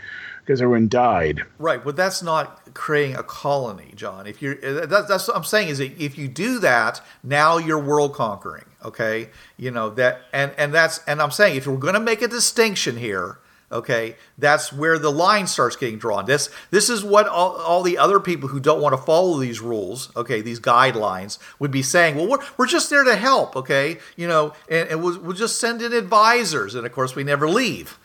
[0.48, 1.42] because everyone died.
[1.60, 4.28] Right, but that's not creating a colony, John.
[4.28, 7.58] If you're uh, that, that's what I'm saying is that if you do that, now
[7.58, 8.66] you're world conquering.
[8.84, 12.22] Okay, you know that, and and that's and I'm saying if we're going to make
[12.22, 13.40] a distinction here,
[13.72, 16.26] okay that's where the line starts getting drawn.
[16.26, 19.60] This this is what all, all the other people who don't want to follow these
[19.60, 23.98] rules okay these guidelines would be saying well we're, we're just there to help okay?
[24.16, 27.50] You know and, and we'll, we'll just send in advisors and of course we never
[27.50, 28.00] leave.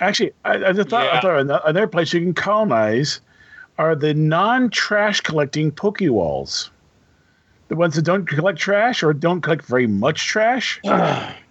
[0.00, 1.10] Actually i, I thought, yeah.
[1.12, 3.20] I thought another place you can colonize
[3.78, 6.70] are the non-trash collecting pokewalls
[7.68, 10.80] the ones that don't collect trash or don't collect very much trash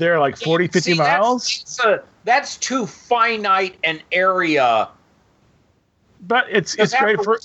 [0.00, 1.60] they're like 40 50 See, miles?
[1.60, 4.88] that's, a, that's too finite an area.
[6.26, 7.38] But it's it's great for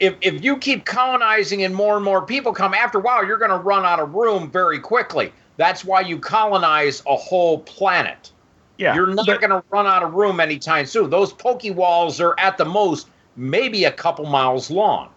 [0.00, 3.38] if, if you keep colonizing and more and more people come after a while you're
[3.38, 5.32] going to run out of room very quickly.
[5.56, 8.30] That's why you colonize a whole planet.
[8.78, 11.10] Yeah you're not going to run out of room anytime soon.
[11.10, 15.10] Those poke walls are at the most maybe a couple miles long.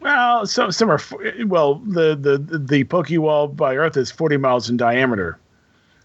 [0.00, 1.00] Well some some are
[1.44, 5.38] well the the the poke wall by earth is 40 miles in diameter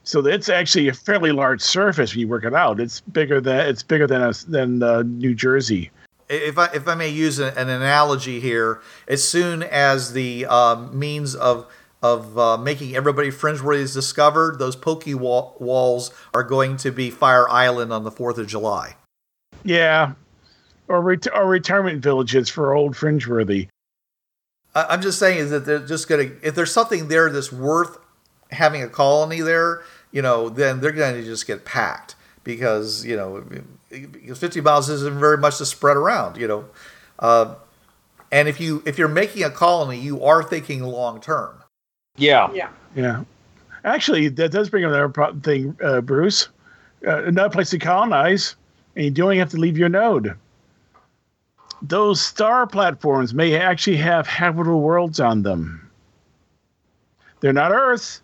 [0.05, 2.79] so it's actually a fairly large surface when you work it out.
[2.79, 5.91] It's bigger than it's bigger than us than uh, New Jersey.
[6.29, 11.35] If I if I may use an analogy here, as soon as the uh, means
[11.35, 11.67] of
[12.01, 17.09] of uh, making everybody fringeworthy is discovered, those poke wall- walls are going to be
[17.09, 18.95] Fire Island on the Fourth of July.
[19.63, 20.13] Yeah,
[20.87, 23.69] or, ret- or retirement villages for old fringeworthy.
[24.75, 27.97] I'm just saying is that they're just going to if there's something there that's worth
[28.51, 29.81] having a colony there,
[30.15, 33.43] you know, then they're going to just get packed because you know,
[33.89, 36.65] because 50 miles isn't very much to spread around, you know.
[37.19, 37.55] Uh,
[38.31, 41.61] and if you if you're making a colony, you are thinking long term.
[42.15, 42.49] Yeah.
[42.53, 42.69] Yeah.
[42.95, 43.23] Yeah.
[43.83, 46.47] Actually, that does bring up another thing, uh, Bruce.
[47.05, 48.55] Uh, another place to colonize,
[48.95, 50.33] and you don't have to leave your node.
[51.81, 55.91] Those star platforms may actually have habitable worlds on them.
[57.41, 58.21] They're not Earth,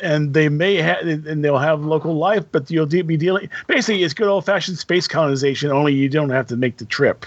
[0.00, 4.14] and they may have and they'll have local life, but you'll be dealing basically it's
[4.14, 5.70] good old fashioned space colonization.
[5.70, 7.26] Only you don't have to make the trip.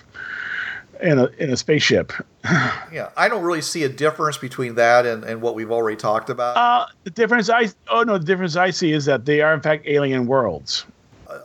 [1.01, 2.13] in a in a spaceship.
[2.91, 6.29] Yeah, I don't really see a difference between that and, and what we've already talked
[6.29, 6.57] about.
[6.57, 9.61] Uh, the difference I oh no, the difference I see is that they are in
[9.61, 10.85] fact alien worlds.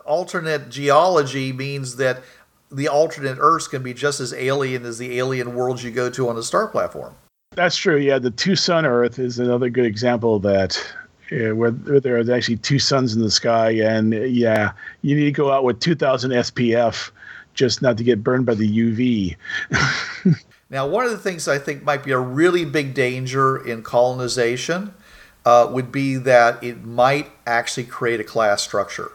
[0.05, 2.21] alternate geology means that
[2.71, 6.27] the alternate Earths can be just as alien as the alien worlds you go to
[6.27, 7.15] on the star platform.
[7.57, 7.97] That's true.
[7.97, 10.79] Yeah, the two sun Earth is another good example of that.
[11.31, 15.25] Yeah, where, where there are actually two suns in the sky, and yeah, you need
[15.25, 17.09] to go out with 2,000 SPF
[17.55, 19.35] just not to get burned by the UV.
[20.69, 24.93] Now, one of the things I think might be a really big danger in colonization
[25.45, 29.13] uh, would be that it might actually create a class structure.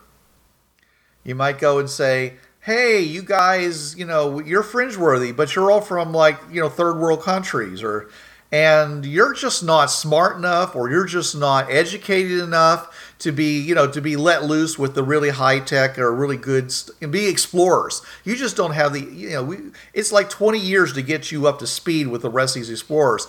[1.24, 5.70] You might go and say, hey, you guys, you know, you're fringe worthy, but you're
[5.70, 8.08] all from like, you know, third world countries or
[8.52, 13.74] and you're just not smart enough or you're just not educated enough to be, you
[13.74, 17.10] know, to be let loose with the really high tech or really good st- and
[17.10, 18.02] be explorers.
[18.24, 19.56] You just don't have the, you know, we,
[19.94, 22.70] it's like 20 years to get you up to speed with the rest of these
[22.70, 23.26] explorers.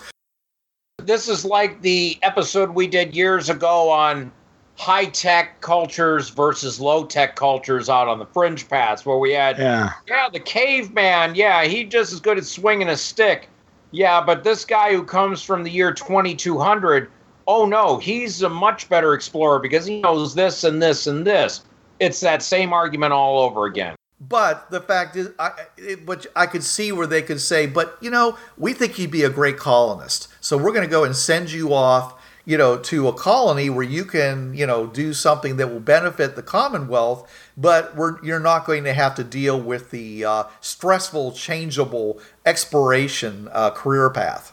[0.98, 4.30] This is like the episode we did years ago on
[4.76, 9.56] high tech cultures versus low tech cultures out on the fringe paths, where we had,
[9.58, 9.92] Yeah.
[10.08, 13.48] yeah, the caveman, yeah, he just as good at swinging a stick.
[13.94, 17.08] Yeah, but this guy who comes from the year 2200,
[17.46, 21.62] oh no, he's a much better explorer because he knows this and this and this.
[22.00, 23.94] It's that same argument all over again.
[24.20, 27.96] But the fact is, I, it, but I could see where they could say, but
[28.00, 31.14] you know, we think you'd be a great colonist, so we're going to go and
[31.14, 35.56] send you off, you know, to a colony where you can, you know, do something
[35.56, 40.24] that will benefit the Commonwealth, but you're not going to have to deal with the
[40.24, 44.52] uh, stressful, changeable exploration uh, career path.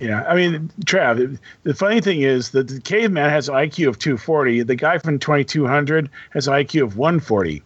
[0.00, 3.98] Yeah, I mean, Trav, the funny thing is that the caveman has an IQ of
[3.98, 4.62] 240.
[4.62, 7.62] The guy from 2200 has an IQ of 140.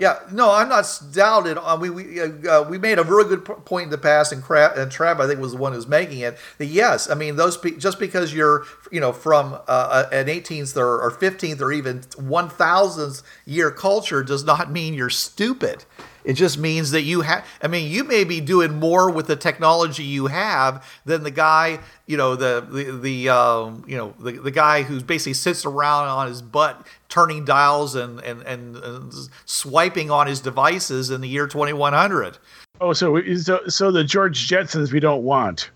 [0.00, 1.56] Yeah, no, I'm not doubted.
[1.56, 4.42] Uh, we we uh, uh, we made a very good point in the past, and
[4.42, 6.36] Crab and Trav, I think, was the one who was making it.
[6.58, 10.76] That yes, I mean those pe- just because you're you know from uh, an 18th
[10.76, 15.84] or, or 15th or even 1000th year culture does not mean you're stupid.
[16.24, 17.46] It just means that you have.
[17.62, 21.80] I mean, you may be doing more with the technology you have than the guy,
[22.06, 26.08] you know, the the, the um, you know the, the guy who basically sits around
[26.08, 29.12] on his butt turning dials and, and and and
[29.44, 32.38] swiping on his devices in the year 2100.
[32.80, 35.70] Oh, so we- so, so the George Jetsons we don't want.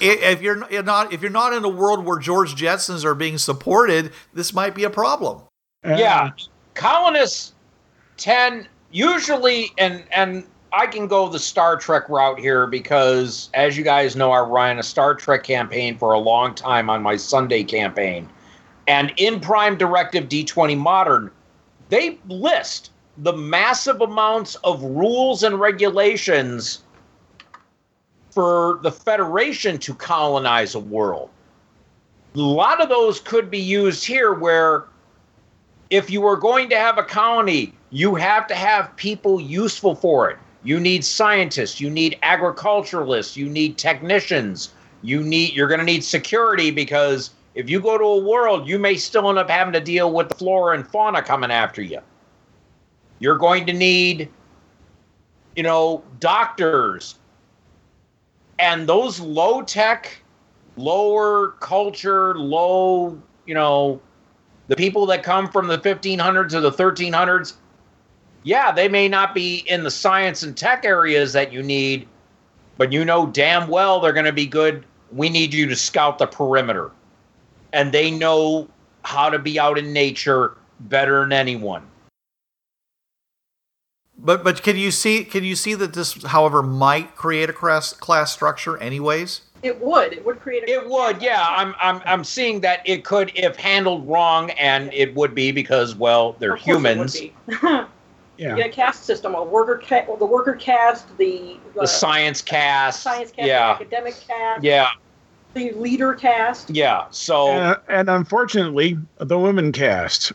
[0.00, 3.38] If you're you're not if you're not in a world where George Jetsons are being
[3.38, 5.42] supported, this might be a problem.
[5.84, 6.30] Uh, yeah
[6.74, 7.52] colonists
[8.16, 13.82] tend usually and and i can go the star trek route here because as you
[13.82, 17.64] guys know i ran a star trek campaign for a long time on my sunday
[17.64, 18.28] campaign.
[18.86, 21.30] And in prime directive d20 modern
[21.88, 26.84] they list the massive amounts of rules and regulations
[28.30, 31.30] for the federation to colonize a world.
[32.34, 34.86] A lot of those could be used here where
[35.94, 40.28] if you are going to have a colony, you have to have people useful for
[40.28, 40.38] it.
[40.64, 46.02] You need scientists, you need agriculturalists, you need technicians, you need you're going to need
[46.02, 49.80] security because if you go to a world, you may still end up having to
[49.80, 52.00] deal with the flora and fauna coming after you.
[53.20, 54.28] You're going to need
[55.56, 57.16] you know, doctors.
[58.58, 60.22] And those low tech,
[60.76, 64.00] lower culture, low, you know,
[64.68, 67.54] the people that come from the 1500s or the 1300s,
[68.42, 72.06] yeah, they may not be in the science and tech areas that you need,
[72.76, 74.84] but you know damn well they're going to be good.
[75.12, 76.90] We need you to scout the perimeter.
[77.72, 78.68] And they know
[79.02, 81.82] how to be out in nature better than anyone.
[84.16, 87.92] But but can you see can you see that this, however, might create a class
[87.92, 89.42] class structure anyways?
[89.64, 90.12] It would.
[90.12, 90.70] It would create a.
[90.70, 91.44] It would, yeah.
[91.48, 95.94] I'm, I'm, I'm seeing that it could, if handled wrong, and it would be because,
[95.96, 97.20] well, they're Of course it would humans.
[97.20, 97.32] be.
[98.36, 98.56] Yeah.
[98.56, 103.00] Get a caste system, a worker ca- the worker caste, the, uh, The science cast,
[103.00, 104.88] science caste, yeah, the academic caste, yeah,
[105.54, 106.68] the leader caste.
[106.68, 107.06] yeah.
[107.10, 110.32] So And, and unfortunately, the women cast.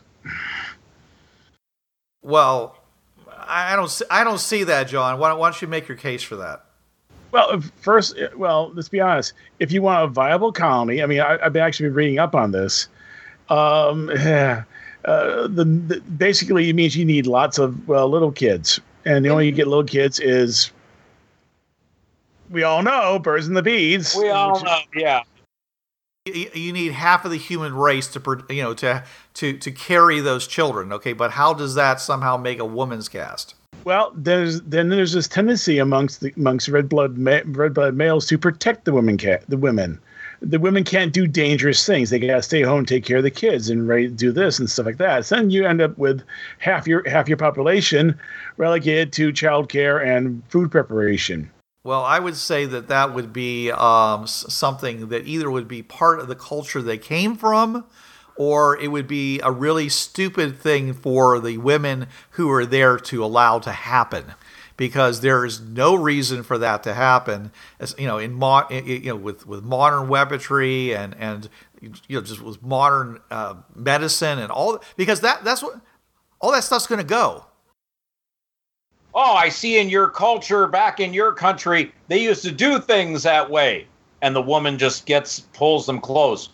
[2.22, 2.78] Well,
[3.28, 5.18] I I don't see, I don't see that, John.
[5.18, 6.64] Why don't, why don't you make your case for that?
[7.32, 9.34] Well, first, well, let's be honest.
[9.58, 12.34] If you want a viable colony, I mean, I, I've been actually been reading up
[12.34, 12.88] on this.
[13.48, 14.62] Um, uh,
[15.04, 19.42] the, the basically it means you need lots of well little kids, and the only
[19.42, 20.70] way you get little kids is
[22.50, 24.14] we all know birds and the bees.
[24.16, 25.22] we all which- know, yeah.
[26.26, 29.04] You, you need half of the human race to you know to
[29.34, 30.92] to to carry those children.
[30.92, 33.54] Okay, but how does that somehow make a woman's cast?
[33.84, 38.26] Well, there's then there's this tendency amongst the, amongst red blood ma- red blood males
[38.26, 39.16] to protect the women
[39.48, 39.98] the women.
[40.42, 42.10] The women can't do dangerous things.
[42.10, 44.86] They gotta stay home, take care of the kids, and to do this and stuff
[44.86, 45.26] like that.
[45.26, 46.22] So then you end up with
[46.58, 48.18] half your half your population
[48.56, 51.50] relegated to childcare and food preparation.
[51.82, 56.20] Well, I would say that that would be um, something that either would be part
[56.20, 57.86] of the culture they came from,
[58.40, 63.22] or it would be a really stupid thing for the women who are there to
[63.22, 64.32] allow to happen,
[64.78, 67.52] because there is no reason for that to happen.
[67.78, 71.50] As you know, in mo- you know, with with modern weaponry and and
[71.82, 75.78] you know just with modern uh, medicine and all, because that that's what
[76.40, 77.44] all that stuff's going to go.
[79.12, 83.22] Oh, I see in your culture back in your country, they used to do things
[83.24, 83.86] that way.
[84.22, 86.48] And the woman just gets pulls them close.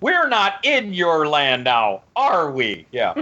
[0.00, 2.86] We're not in your land now, are we?
[2.92, 3.14] Yeah.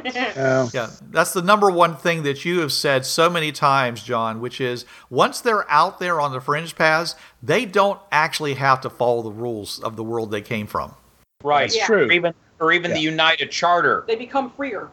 [0.74, 4.60] Yeah, that's the number one thing that you have said so many times, John, which
[4.60, 9.22] is once they're out there on the fringe paths, they don't actually have to follow
[9.22, 10.94] the rules of the world they came from.
[11.42, 11.62] Right.
[11.62, 11.86] That's Yeah.
[11.86, 12.06] true.
[12.08, 14.04] Or even or even the United Charter.
[14.06, 14.88] They become freer.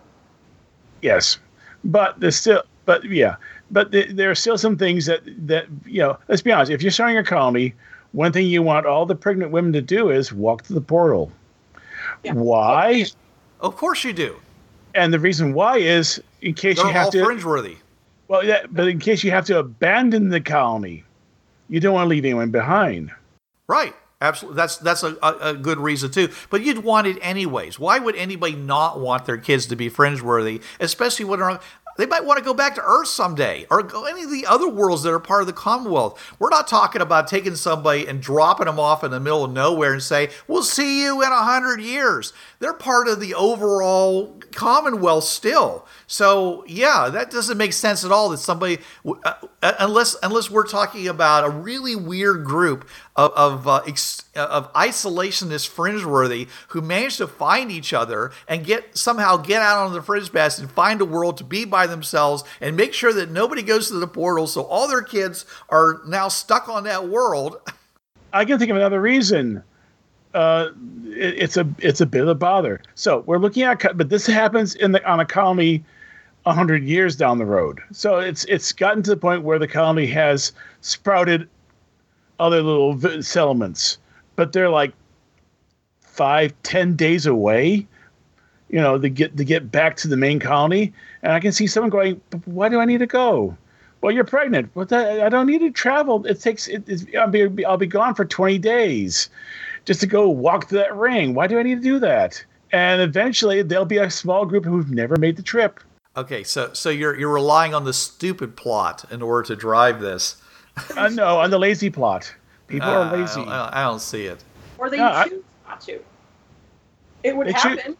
[1.01, 1.37] Yes,
[1.83, 3.35] but there's still, but yeah,
[3.71, 6.17] but th- there are still some things that that you know.
[6.27, 6.71] Let's be honest.
[6.71, 7.73] If you're starting a colony,
[8.11, 11.31] one thing you want all the pregnant women to do is walk to the portal.
[12.23, 12.33] Yeah.
[12.33, 13.05] Why?
[13.59, 14.35] Of course you do.
[14.95, 17.25] And the reason why is in case They're you have all to.
[17.25, 17.77] fringe worthy.
[18.27, 21.03] Well, yeah, but in case you have to abandon the colony,
[21.69, 23.11] you don't want to leave anyone behind.
[23.67, 23.95] Right.
[24.21, 24.55] Absolutely.
[24.55, 26.29] That's that's a, a, good reason too.
[26.49, 27.77] But you'd want it anyways.
[27.77, 31.59] Why would anybody not want their kids to be fringe worthy, especially when they're
[31.97, 34.67] they might want to go back to Earth someday or go any of the other
[34.67, 36.19] worlds that are part of the Commonwealth.
[36.39, 39.93] We're not talking about taking somebody and dropping them off in the middle of nowhere
[39.93, 45.25] and say, "We'll see you in a hundred years." They're part of the overall Commonwealth
[45.25, 45.85] still.
[46.07, 48.29] So yeah, that doesn't make sense at all.
[48.29, 53.67] That somebody, uh, uh, unless unless we're talking about a really weird group of of,
[53.67, 59.85] uh, ex, of fringeworthy who manage to find each other and get somehow get out
[59.85, 63.13] on the fringe paths and find a world to be by themselves and make sure
[63.13, 67.07] that nobody goes to the portal, so all their kids are now stuck on that
[67.07, 67.57] world.
[68.33, 69.63] I can think of another reason.
[70.33, 70.69] Uh,
[71.05, 72.81] it, it's a it's a bit of a bother.
[72.95, 75.83] So we're looking at, but this happens in the on a colony
[76.45, 77.79] a hundred years down the road.
[77.91, 80.51] So it's it's gotten to the point where the colony has
[80.81, 81.47] sprouted
[82.43, 83.97] other little settlements,
[84.35, 84.93] but they're like
[86.01, 87.87] five ten days away.
[88.69, 91.67] You know, to get to get back to the main colony, and I can see
[91.67, 93.57] someone going, "Why do I need to go?"
[94.01, 94.71] Well, you're pregnant.
[94.73, 96.25] But that, I don't need to travel.
[96.25, 96.67] It takes.
[96.67, 99.29] It, I'll be I'll be gone for 20 days,
[99.85, 101.33] just to go walk to that ring.
[101.33, 102.43] Why do I need to do that?
[102.73, 105.79] And eventually, there'll be a small group who've never made the trip.
[106.17, 110.35] Okay, so so you're you're relying on the stupid plot in order to drive this.
[110.97, 112.33] Uh, no, on the lazy plot.
[112.67, 113.41] People Uh, are lazy.
[113.41, 114.43] I don't, I don't see it.
[114.77, 115.99] Or they No, I- choose not to.
[117.23, 117.97] It would They choo- happen.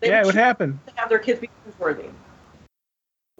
[0.00, 0.80] They yeah, it would happen.
[0.86, 2.04] to have their kids be worthy.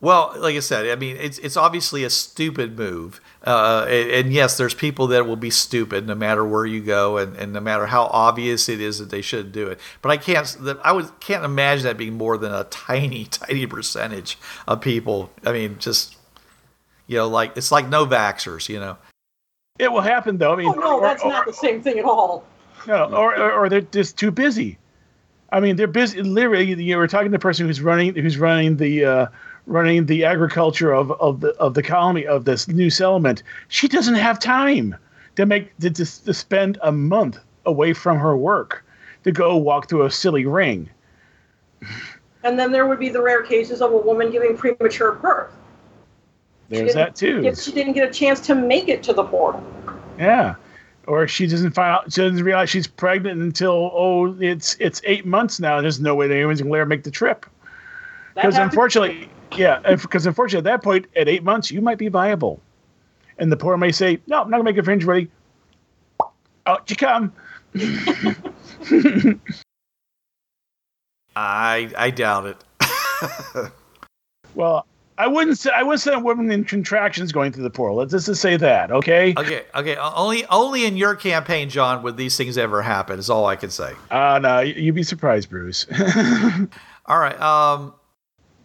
[0.01, 4.33] Well, like I said, I mean, it's it's obviously a stupid move, uh, and, and
[4.33, 7.59] yes, there's people that will be stupid no matter where you go, and, and no
[7.59, 9.81] matter how obvious it is that they should do it.
[10.01, 13.67] But I can't, that I would can't imagine that being more than a tiny, tiny
[13.67, 14.39] percentage
[14.69, 15.33] of people.
[15.45, 16.17] I mean, just
[17.09, 18.97] you know, like it's like no vaxxers, you know.
[19.81, 20.53] It will happen though.
[20.53, 22.45] I mean, Oh no, or- that's or- not the same thing at all.
[22.87, 24.79] No, or, or or they're just too busy.
[25.51, 26.23] I mean, they're busy.
[26.23, 29.27] Literally, you were talking to the person who's running who's running the uh,
[29.67, 33.43] running the agriculture of, of the of the colony of this new settlement.
[33.69, 34.95] She doesn't have time
[35.37, 38.85] to make to, to, to spend a month away from her work
[39.25, 40.89] to go walk through a silly ring.
[42.45, 45.53] And then there would be the rare cases of a woman giving premature birth.
[46.69, 47.45] There's that too.
[47.45, 49.63] If she didn't get a chance to make it to the portal.
[50.19, 50.57] Yeah.
[51.07, 55.25] Or she doesn't find out, she doesn't realize she's pregnant until oh it's it's eight
[55.25, 55.81] months now.
[55.81, 57.47] There's no way that anyone's gonna let her make the trip.
[58.35, 62.61] Because unfortunately, yeah, because unfortunately at that point, at eight months, you might be viable,
[63.39, 65.31] and the poor may say, "No, I'm not gonna make a fringe ready."
[66.67, 67.33] Out you come.
[71.35, 72.63] I I doubt it.
[74.55, 74.87] Well,
[75.19, 77.97] I wouldn't say I wouldn't say a woman in contractions going through the portal.
[77.97, 79.35] Let's just say that, okay?
[79.37, 79.97] Okay, okay.
[79.97, 83.19] Only only in your campaign, John, would these things ever happen.
[83.19, 83.93] Is all I can say.
[84.11, 85.87] Uh no, you- you'd be surprised, Bruce.
[87.07, 87.41] All right.
[87.41, 87.95] Um.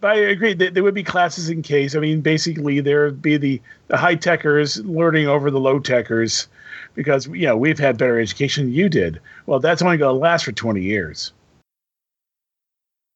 [0.00, 0.52] But I agree.
[0.52, 1.96] There, there would be classes in case.
[1.96, 6.46] I mean, basically, there would be the, the high techers learning over the low techers
[6.94, 9.18] because, you know, we've had better education than you did.
[9.46, 11.32] Well, that's only going to last for 20 years.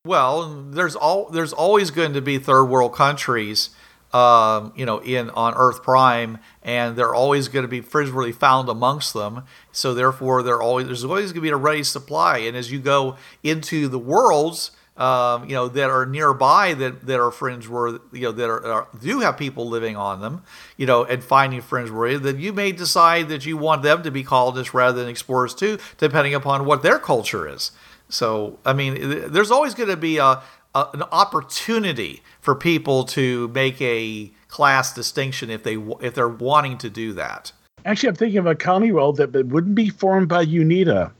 [0.08, 3.68] Well, there's all there's always going to be third world countries
[4.14, 8.70] um, you know, in on Earth Prime, and they're always going to be fringeworthy found
[8.70, 9.44] amongst them.
[9.70, 12.38] So therefore, they're always there's always going to be a ready supply.
[12.38, 17.20] And as you go into the worlds, um, you know, that are nearby that that
[17.20, 20.42] are fringeworthy, you know, that are, are, do have people living on them,
[20.78, 24.24] you know, and finding fringeworthy, then you may decide that you want them to be
[24.24, 27.72] colonists rather than explorers too, depending upon what their culture is.
[28.08, 30.40] So, I mean, there's always going to be a,
[30.74, 36.78] a, an opportunity for people to make a class distinction if they if they're wanting
[36.78, 37.52] to do that.
[37.84, 41.10] Actually, I'm thinking of a colony world that wouldn't be formed by UNITA.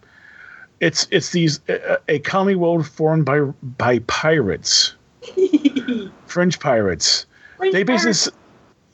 [0.81, 4.95] It's it's these a, a colony world formed by by pirates,
[6.27, 7.27] French pirates.
[7.57, 8.31] Fringe They basically, pirates.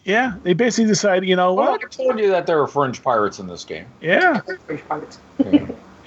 [0.05, 1.85] yeah, they basically decide, you know Well, what?
[1.85, 3.87] I told you that there are French pirates in this game.
[4.01, 5.19] Yeah, Fringe pirates.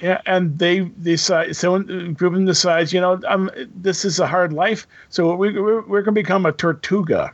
[0.00, 1.56] Yeah, and they decide.
[1.56, 5.82] Someone a group decides, you know, um, this is a hard life, so we, we're
[5.82, 7.32] we're going to become a Tortuga,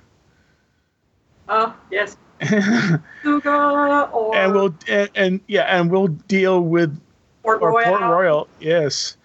[1.49, 2.17] Uh, yes.
[2.41, 6.99] Tuga or and we'll and, and yeah, and we'll deal with
[7.43, 7.85] Port or Royal.
[7.85, 9.17] Port Royal, yes,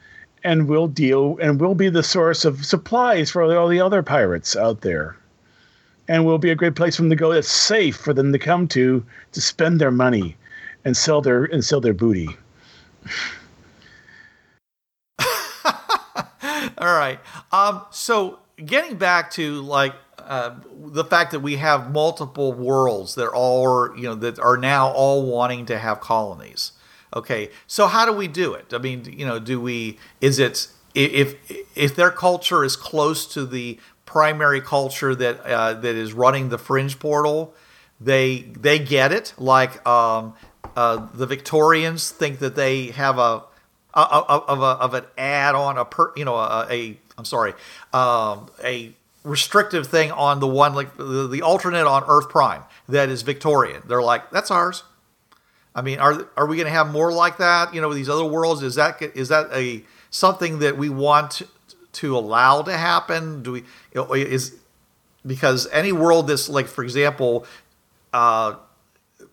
[0.44, 4.56] and we'll deal and we'll be the source of supplies for all the other pirates
[4.56, 5.16] out there,
[6.08, 7.34] and we'll be a great place for them to go.
[7.34, 10.36] That's safe for them to come to to spend their money,
[10.84, 12.38] and sell their and sell their booty.
[16.78, 17.20] All right.
[17.52, 23.30] Um, so getting back to like uh, the fact that we have multiple worlds that
[23.30, 26.74] all you know that are now all wanting to have colonies.
[27.16, 27.50] Okay.
[27.68, 28.74] So how do we do it?
[28.74, 29.98] I mean, you know, do we?
[30.22, 31.36] Is it if
[31.76, 36.58] if their culture is close to the primary culture that uh, that is running the
[36.58, 37.54] fringe portal,
[38.00, 39.34] they they get it.
[39.38, 40.34] Like um,
[40.80, 43.44] uh, the Victorians think that they have a
[43.94, 47.26] of, of, of, a, of an add on a per, you know a, a I'm
[47.26, 47.54] sorry
[47.92, 48.94] um, a
[49.26, 53.84] restrictive thing on the one like the, the alternate on Earth Prime that is Victorian.
[53.88, 54.84] They're like that's ours.
[55.76, 57.74] I mean, are are we going to have more like that?
[57.74, 61.42] You know, with these other worlds, is that is that a something that we want
[61.92, 63.44] to, allow to happen?
[63.44, 63.64] Do we
[63.94, 64.56] is
[65.26, 67.46] because any world that's like, for example,
[68.14, 68.56] uh,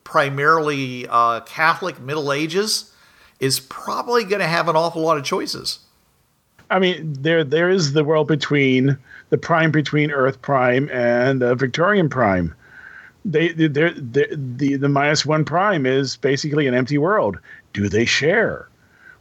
[0.07, 2.93] primarily uh, Catholic Middle Ages
[3.41, 5.81] is probably going to have an awful lot of choices.
[6.71, 8.97] I mean, there there is the world between
[9.31, 12.55] the prime between Earth Prime and uh, Victorian Prime.
[13.25, 17.39] They they the the the minus one prime is basically an empty world.
[17.73, 18.69] Do they share?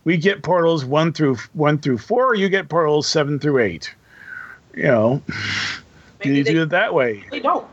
[0.04, 2.36] We get portals one through one through four.
[2.36, 3.94] You get portals seven through eight.
[4.76, 5.24] You know,
[6.22, 7.24] do you they, do it that way?
[7.32, 7.68] they don't.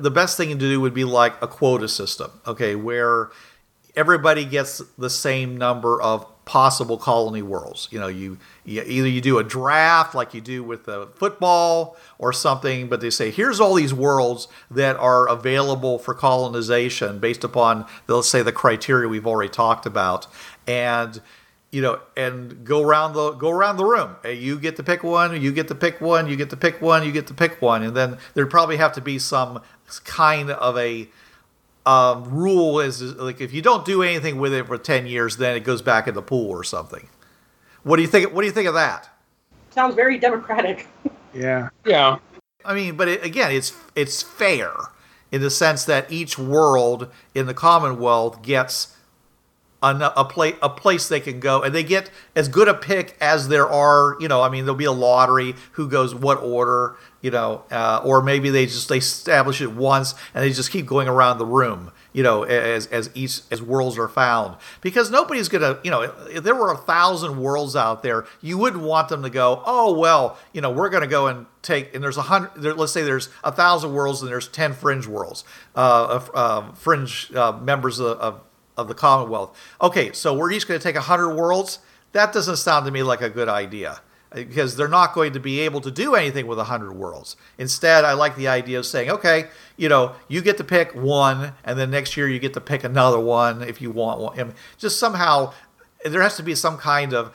[0.00, 3.30] The best thing to do would be like a quota system, okay, where
[3.96, 7.88] everybody gets the same number of possible colony worlds.
[7.90, 11.96] You know, you, you either you do a draft like you do with the football
[12.16, 17.42] or something, but they say here's all these worlds that are available for colonization based
[17.42, 20.28] upon let's say the criteria we've already talked about,
[20.66, 21.20] and
[21.70, 24.16] you know, and go around the go around the room.
[24.22, 25.40] Hey, You get to pick one.
[25.40, 26.28] You get to pick one.
[26.28, 27.04] You get to pick one.
[27.04, 29.60] You get to pick one, and then there'd probably have to be some
[30.04, 31.08] kind of a
[31.88, 35.56] um, rule is like if you don't do anything with it for 10 years then
[35.56, 37.08] it goes back in the pool or something
[37.82, 39.08] what do you think what do you think of that
[39.70, 40.86] Sounds very democratic.
[41.34, 41.68] Yeah.
[41.84, 42.18] Yeah.
[42.64, 44.72] i mean but it, again it's it's fair
[45.30, 48.96] in the sense that each world in the commonwealth gets
[49.82, 53.16] a, a, pla- a place they can go and they get as good a pick
[53.20, 56.96] as there are you know i mean there'll be a lottery who goes what order
[57.20, 60.86] you know uh, or maybe they just they establish it once and they just keep
[60.86, 64.56] going around the room you know as as each as worlds are found.
[64.80, 68.82] Because nobody's gonna you know if there were a thousand worlds out there you wouldn't
[68.82, 72.16] want them to go oh well you know we're gonna go and take and there's
[72.16, 75.44] a hundred there, let's say there's a thousand worlds and there's 10 fringe worlds
[75.76, 78.40] uh, uh, fringe uh, members of, of
[78.78, 79.58] of the Commonwealth.
[79.82, 81.80] Okay, so we're each going to take 100 worlds.
[82.12, 84.00] That doesn't sound to me like a good idea
[84.32, 87.36] because they're not going to be able to do anything with 100 worlds.
[87.56, 91.52] Instead, I like the idea of saying, okay, you know, you get to pick one,
[91.64, 94.54] and then next year you get to pick another one if you want one.
[94.76, 95.52] Just somehow,
[96.04, 97.34] there has to be some kind of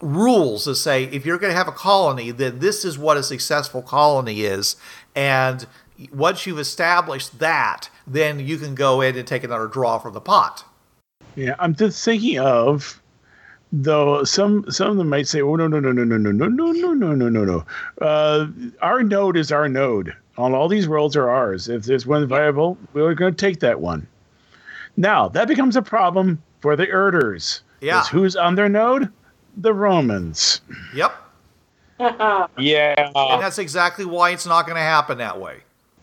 [0.00, 3.22] rules to say if you're going to have a colony, then this is what a
[3.22, 4.76] successful colony is.
[5.14, 5.66] And
[6.12, 10.20] once you've established that, then you can go in and take another draw from the
[10.20, 10.64] pot.
[11.34, 13.00] Yeah, I'm just thinking of
[13.72, 16.46] though some some of them might say, "Oh no no no no no no no
[16.48, 17.66] no no no no no no."
[18.00, 18.46] Uh,
[18.80, 20.14] our node is our node.
[20.38, 21.68] All all these worlds are ours.
[21.68, 24.06] If there's one viable, we're going to take that one.
[24.96, 27.60] Now that becomes a problem for the Erders.
[27.80, 27.98] Yeah.
[28.00, 29.10] 'Cause Who's on their node?
[29.58, 30.60] The Romans.
[30.94, 31.14] Yep.
[32.58, 33.10] Yeah.
[33.14, 35.60] and that's exactly why it's not going to happen that way.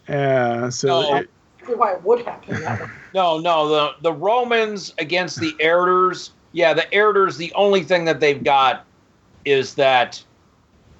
[0.10, 0.70] Yeah.
[0.70, 1.16] So No.
[1.18, 1.30] it,
[1.78, 2.90] Why it would happen that.
[3.14, 6.32] No, no, the the Romans against the Erders.
[6.52, 7.38] Yeah, the Erders.
[7.38, 8.86] The only thing that they've got
[9.46, 10.22] is that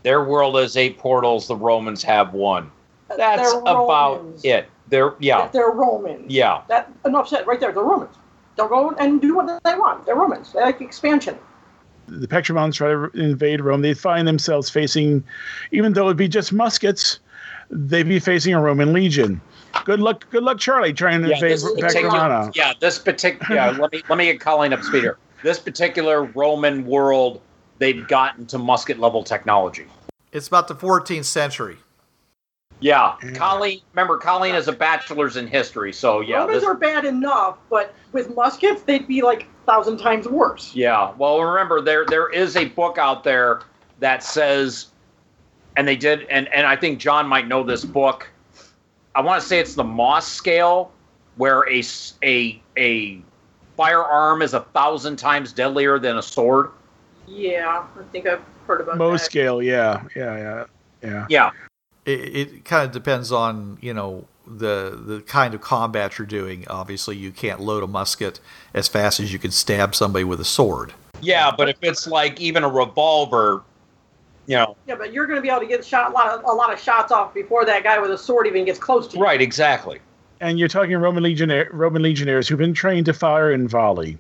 [0.04, 1.48] their world has eight portals.
[1.48, 2.72] The Romans have one.
[3.18, 4.46] That's They're about Romans.
[4.46, 4.68] it.
[4.90, 6.32] They're yeah, They're Romans.
[6.32, 7.48] yeah, That enough said.
[7.48, 8.16] Right there, they're Romans.
[8.58, 10.06] They'll go and do what they want.
[10.06, 10.54] They're Romans.
[10.54, 11.38] They like expansion.
[12.08, 13.82] the Pectramons try to invade Rome.
[13.82, 15.24] They find themselves facing,
[15.72, 17.20] even though it'd be just muskets,
[17.74, 19.42] they'd be facing a Roman legion.
[19.86, 21.36] Good luck, good luck, Charlie, trying to yeah.
[21.36, 23.56] invade This yeah, this particular.
[23.56, 25.18] Yeah, let me let me get Colleen up to speed here.
[25.42, 27.42] This particular Roman world,
[27.80, 29.88] they've gotten to musket level technology.
[30.32, 31.78] It's about the 14th century.
[32.80, 33.32] Yeah, Yeah.
[33.32, 33.82] Colleen.
[33.94, 37.94] Remember, Colleen is a bachelor's in history, so yeah, Romans this, are bad enough, but
[38.12, 40.76] with muskets, they'd be like a thousand times worse.
[40.76, 41.14] Yeah.
[41.18, 43.62] Well, remember there there is a book out there
[44.00, 44.88] that says,
[45.78, 48.30] and they did, and and I think John might know this book.
[49.16, 50.92] I want to say it's the Moss scale,
[51.36, 51.84] where a
[52.24, 53.22] a a
[53.76, 56.70] firearm is a thousand times deadlier than a sword.
[57.28, 59.26] Yeah, I think I've heard about Moss that.
[59.26, 60.66] scale, yeah, yeah, yeah,
[61.02, 61.26] yeah.
[61.30, 61.52] Yeah.
[62.06, 66.68] It, it kind of depends on you know the the kind of combat you're doing.
[66.68, 68.40] Obviously, you can't load a musket
[68.74, 70.94] as fast as you can stab somebody with a sword.
[71.22, 73.62] Yeah, but if it's like even a revolver,
[74.48, 76.44] you know, Yeah, but you're going to be able to get shot a lot of
[76.44, 79.18] a lot of shots off before that guy with a sword even gets close to
[79.18, 79.24] you.
[79.24, 79.42] right?
[79.42, 80.00] Exactly.
[80.42, 84.18] And you're talking Roman legionnaire, Roman legionnaires who've been trained to fire and volley.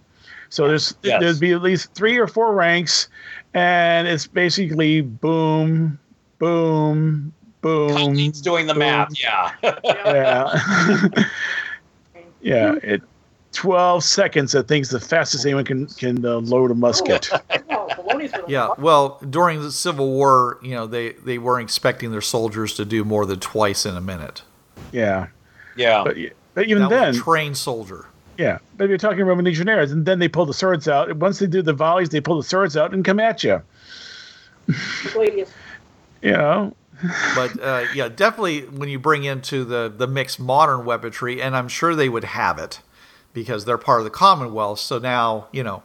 [0.50, 1.20] So there's Yes.
[1.20, 3.08] there'd be at least three or four ranks,
[3.54, 6.00] and it's basically boom,
[6.40, 7.90] boom, boom.
[7.90, 9.20] Colleen's doing the math.
[9.22, 9.52] Yeah.
[9.64, 9.80] Yeah.
[10.06, 11.24] Yeah.
[12.42, 12.76] yeah.
[12.84, 13.02] It
[13.54, 17.30] 12 seconds, I think, is the fastest anyone can can uh, load a musket.
[17.50, 22.12] Baloney's for the Yeah, well, during the Civil War, you know, they they weren't expecting
[22.12, 24.42] their soldiers to do more than twice in a minute.
[24.92, 25.28] yeah.
[25.76, 26.04] yeah.
[26.04, 26.18] But,
[26.54, 28.08] but even that then, was a trained soldier.
[28.38, 28.58] yeah.
[28.76, 31.16] But you're talking Roman legionnaires, and then they pull the swords out.
[31.18, 33.62] Once they do the volleys, they pull the swords out and come at you.
[34.68, 35.50] Gladius.
[36.22, 36.76] You know?
[37.36, 41.68] But uh, yeah, definitely when you bring into the the mixed modern weaponry, and I'm
[41.68, 42.80] sure they would have it
[43.34, 44.80] because they're part of the Commonwealth.
[44.80, 45.84] So now you know.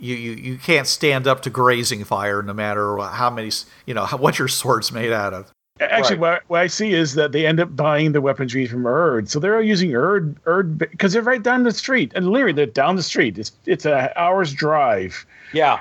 [0.00, 3.50] You, you, you can't stand up to grazing fire no matter how many
[3.84, 5.52] you know what your sword's made out of.
[5.80, 6.20] Actually, Right.
[6.20, 9.28] what, what I see is that they end up buying the weaponry from Erd.
[9.28, 12.12] So they're using Erd, Erd, because they're right down the street.
[12.14, 13.38] And literally, they're down the street.
[13.38, 15.26] It's it's an hour's drive.
[15.52, 15.80] yeah.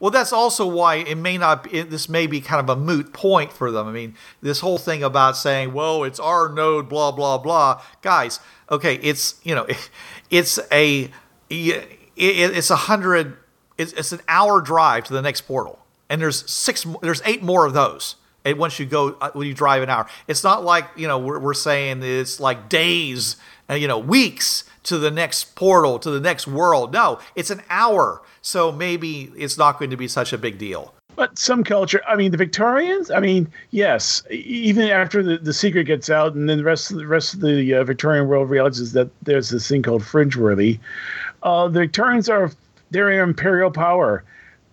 [0.00, 1.62] Well, that's also why it may not.
[1.62, 3.86] Be, it, this may be kind of a moot point for them.
[3.86, 7.80] I mean, this whole thing about saying, "Well, it's our node," blah blah blah.
[8.02, 9.64] Guys, okay, it's you know,
[10.32, 11.10] it's a
[11.48, 13.36] it, it's a hundred.
[13.78, 15.78] It's, it's an hour drive to the next portal,
[16.08, 16.84] and there's six.
[17.02, 18.16] There's eight more of those.
[18.44, 21.18] And once you go, uh, when you drive an hour, it's not like you know
[21.18, 23.36] we're, we're saying it's like days,
[23.70, 26.92] uh, you know, weeks to the next portal to the next world.
[26.92, 28.22] No, it's an hour.
[28.40, 30.92] So maybe it's not going to be such a big deal.
[31.14, 35.84] But some culture, I mean, the Victorians, I mean, yes, even after the, the secret
[35.84, 38.92] gets out, and then the rest of the rest of the uh, Victorian world realizes
[38.94, 40.78] that there's this thing called fringeworthy.
[41.42, 42.50] Uh, the Victorians are
[42.90, 44.24] they're an imperial power.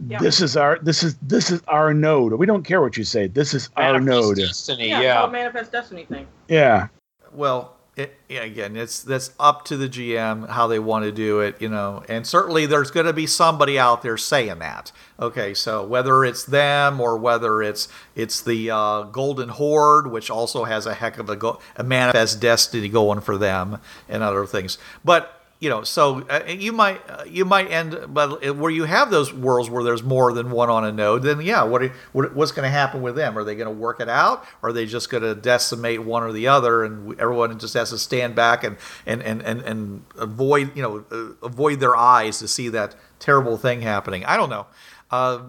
[0.08, 0.20] Yeah.
[0.20, 2.34] This is our this is this is our node.
[2.34, 3.28] We don't care what you say.
[3.28, 4.38] This is our node.
[4.38, 4.88] Destiny.
[4.90, 5.12] Yeah, Yeah.
[5.16, 6.26] it's all a manifest destiny thing.
[6.48, 6.88] Yeah.
[7.34, 11.62] Well, it, again, it's that's up to the GM how they want to do it,
[11.62, 12.04] you know.
[12.08, 14.92] And certainly, there's going to be somebody out there saying that.
[15.20, 20.64] Okay, so whether it's them or whether it's it's the uh, Golden Horde, which also
[20.64, 24.78] has a heck of a, go- a manifest destiny going for them, and other things,
[25.04, 25.36] but.
[25.62, 29.34] You know, so uh, you might uh, you might end, but where you have those
[29.34, 31.84] worlds where there's more than one on a node, then yeah, what,
[32.14, 33.38] what what's going to happen with them?
[33.38, 34.46] Are they going to work it out?
[34.62, 37.90] Or are they just going to decimate one or the other, and everyone just has
[37.90, 42.40] to stand back and and and and, and avoid you know uh, avoid their eyes
[42.40, 44.24] to see that terrible thing happening?
[44.24, 44.66] I don't know.
[45.12, 45.40] Uh,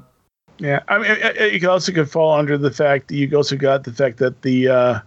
[0.59, 3.57] Yeah, I mean, it, it- it also could fall under the fact that you also
[3.57, 5.01] got the fact that the, uh,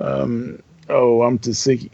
[0.00, 1.90] um, oh, I'm just thinking,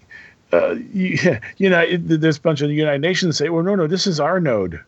[0.54, 3.86] uh, you, you know, there's a bunch of the United Nations say, well, no, no,
[3.86, 4.80] this is our node.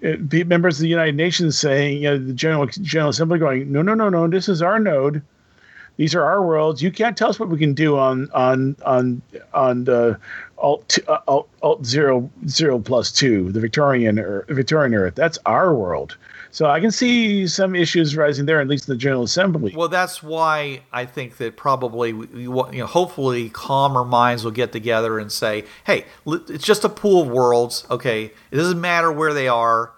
[0.00, 3.70] It, be- members of the United Nations saying, you know, the General General Assembly going,
[3.70, 5.22] no, no, no, no, this is our node.
[5.98, 6.82] These are our worlds.
[6.82, 9.20] You can't tell us what we can do on on on
[9.52, 10.18] on the
[10.56, 15.14] alt uh, alt, alt zero zero plus two, the Victorian Earth, Victorian Earth.
[15.14, 16.16] That's our world.
[16.52, 19.74] So I can see some issues rising there, at least in the General Assembly.
[19.74, 25.18] Well, that's why I think that probably you know, hopefully calmer minds will get together
[25.18, 27.86] and say, "Hey, it's just a pool of worlds.
[27.90, 29.92] Okay, it doesn't matter where they are,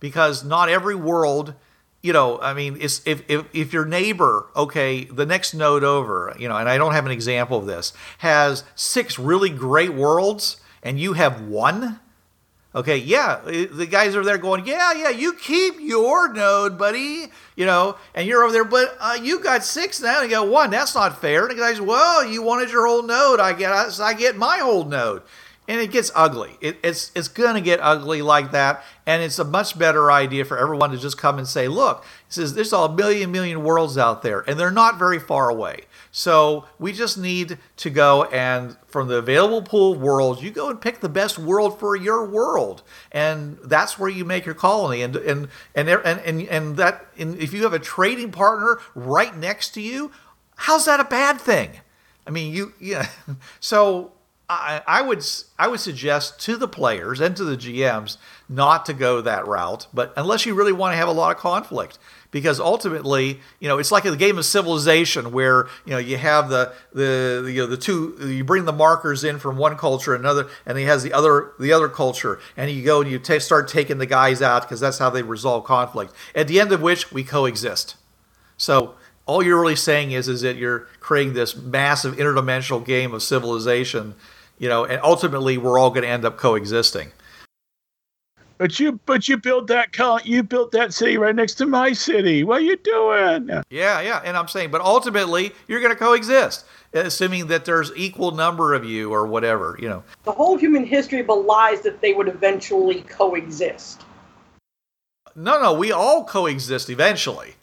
[0.00, 1.54] because not every world
[2.02, 6.48] you know, I mean, if, if if your neighbor, okay, the next node over, you
[6.48, 10.98] know, and I don't have an example of this, has six really great worlds, and
[10.98, 12.00] you have one.
[12.72, 17.66] Okay, yeah, the guys are there going, yeah, yeah, you keep your node, buddy, you
[17.66, 20.70] know, and you're over there, but uh, you got six now, and you got one.
[20.70, 21.46] That's not fair.
[21.46, 24.84] And the guys, well, you wanted your whole node, I get, I get my whole
[24.84, 25.22] node
[25.70, 26.56] and it gets ugly.
[26.60, 30.58] It, it's it's to get ugly like that, and it's a much better idea for
[30.58, 34.22] everyone to just come and say, "Look, he says there's a million million worlds out
[34.22, 35.82] there, and they're not very far away.
[36.12, 40.68] So we just need to go and from the available pool of worlds, you go
[40.68, 42.82] and pick the best world for your world,
[43.12, 45.02] and that's where you make your colony.
[45.02, 49.36] And and and and and, and that and if you have a trading partner right
[49.36, 50.10] next to you,
[50.56, 51.80] how's that a bad thing?
[52.26, 53.08] I mean, you yeah.
[53.60, 54.12] So
[54.50, 55.24] I, I would
[55.60, 58.16] I would suggest to the players and to the GMs
[58.48, 61.40] not to go that route, but unless you really want to have a lot of
[61.40, 62.00] conflict,
[62.30, 66.48] because ultimately, you know, it's like a game of civilization where you know you have
[66.48, 70.24] the the you know the two you bring the markers in from one culture and
[70.24, 73.38] another, and he has the other the other culture, and you go and you t-
[73.38, 76.12] start taking the guys out because that's how they resolve conflict.
[76.34, 77.96] At the end of which we coexist.
[78.56, 78.94] So
[79.26, 84.14] all you're really saying is is that you're creating this massive interdimensional game of civilization
[84.60, 87.10] you know, and ultimately we're all going to end up coexisting.
[88.60, 91.94] But you, but you built that col- you built that city right next to my
[91.94, 92.44] city.
[92.44, 93.48] What are you doing?
[93.70, 98.32] Yeah, yeah, and I'm saying, but ultimately you're going to coexist, assuming that there's equal
[98.32, 99.78] number of you or whatever.
[99.80, 104.04] You know, the whole human history belies that they would eventually coexist.
[105.34, 107.54] No, no, we all coexist eventually.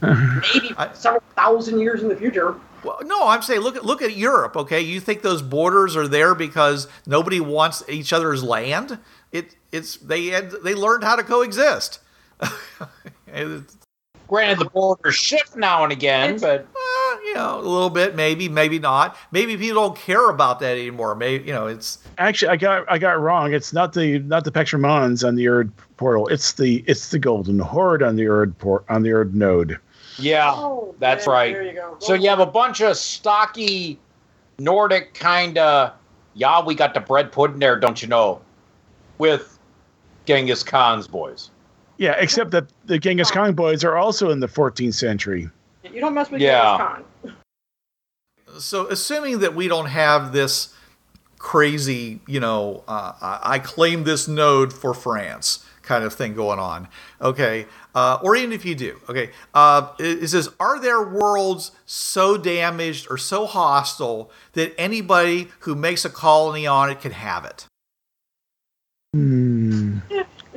[0.00, 2.54] Maybe several thousand years in the future.
[2.84, 4.56] Well, no, I'm saying look at look at Europe.
[4.56, 8.98] Okay, you think those borders are there because nobody wants each other's land?
[9.32, 12.00] It it's they had they learned how to coexist.
[14.26, 18.48] Granted, the borders shift now and again, but uh, you know, a little bit, maybe,
[18.48, 19.16] maybe not.
[19.32, 21.14] Maybe people don't care about that anymore.
[21.14, 23.52] Maybe you know, it's actually I got I got wrong.
[23.52, 26.26] It's not the not the Pax on the Erd portal.
[26.28, 29.78] It's the it's the Golden Horde on the Erd port on the Erd node.
[30.18, 31.52] Yeah, oh, that's right.
[31.52, 31.96] There you go.
[31.98, 33.98] So you have a bunch of stocky
[34.58, 35.92] Nordic kind of,
[36.34, 38.40] yeah, we got the bread pudding there, don't you know,
[39.18, 39.53] with
[40.26, 41.50] Genghis Khan's boys.
[41.98, 45.48] Yeah, except that the Genghis Khan boys are also in the 14th century.
[45.84, 46.78] You don't mess with yeah.
[46.78, 48.60] Genghis Khan.
[48.60, 50.74] So, assuming that we don't have this
[51.38, 56.88] crazy, you know, uh, I claim this node for France kind of thing going on.
[57.20, 59.00] Okay, uh, or even if you do.
[59.08, 65.74] Okay, uh, it, says, are there worlds so damaged or so hostile that anybody who
[65.74, 67.66] makes a colony on it can have it?
[69.14, 69.98] Hmm.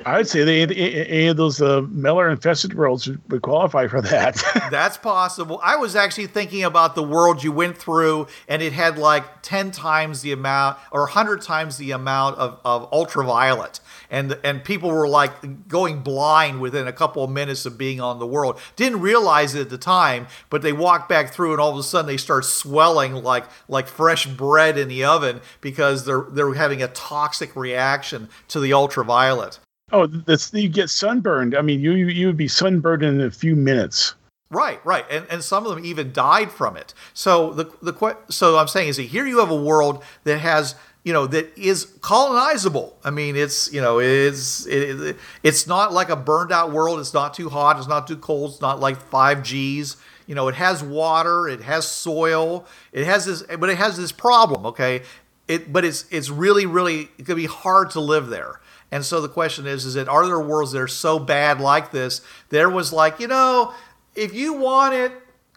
[0.05, 4.43] I would say any of those uh, Mellor infested worlds would qualify for that.
[4.71, 5.59] That's possible.
[5.63, 9.71] I was actually thinking about the world you went through, and it had like 10
[9.71, 13.79] times the amount or 100 times the amount of, of ultraviolet
[14.09, 18.19] and and people were like going blind within a couple of minutes of being on
[18.19, 18.59] the world.
[18.75, 21.83] Didn't realize it at the time, but they walked back through, and all of a
[21.83, 26.81] sudden they start swelling like like fresh bread in the oven because they're they're having
[26.81, 29.59] a toxic reaction to the ultraviolet.
[29.91, 31.55] Oh, this you get sunburned.
[31.55, 34.15] I mean, you you would be sunburned in a few minutes.
[34.49, 36.93] Right, right, and and some of them even died from it.
[37.13, 40.75] So the the so I'm saying is that here you have a world that has
[41.03, 42.97] you know that is colonizable.
[43.05, 46.99] I mean, it's you know it's it, it's not like a burned out world.
[46.99, 47.77] It's not too hot.
[47.77, 48.51] It's not too cold.
[48.51, 49.95] It's not like five Gs.
[50.27, 51.47] You know, it has water.
[51.47, 52.65] It has soil.
[52.91, 54.65] It has this, but it has this problem.
[54.65, 55.03] Okay,
[55.47, 58.59] it but it's it's really really it could be hard to live there.
[58.91, 61.91] And so the question is, is that are there worlds that are so bad like
[61.91, 62.21] this?
[62.49, 63.73] There was like, you know,
[64.15, 65.11] if you want it,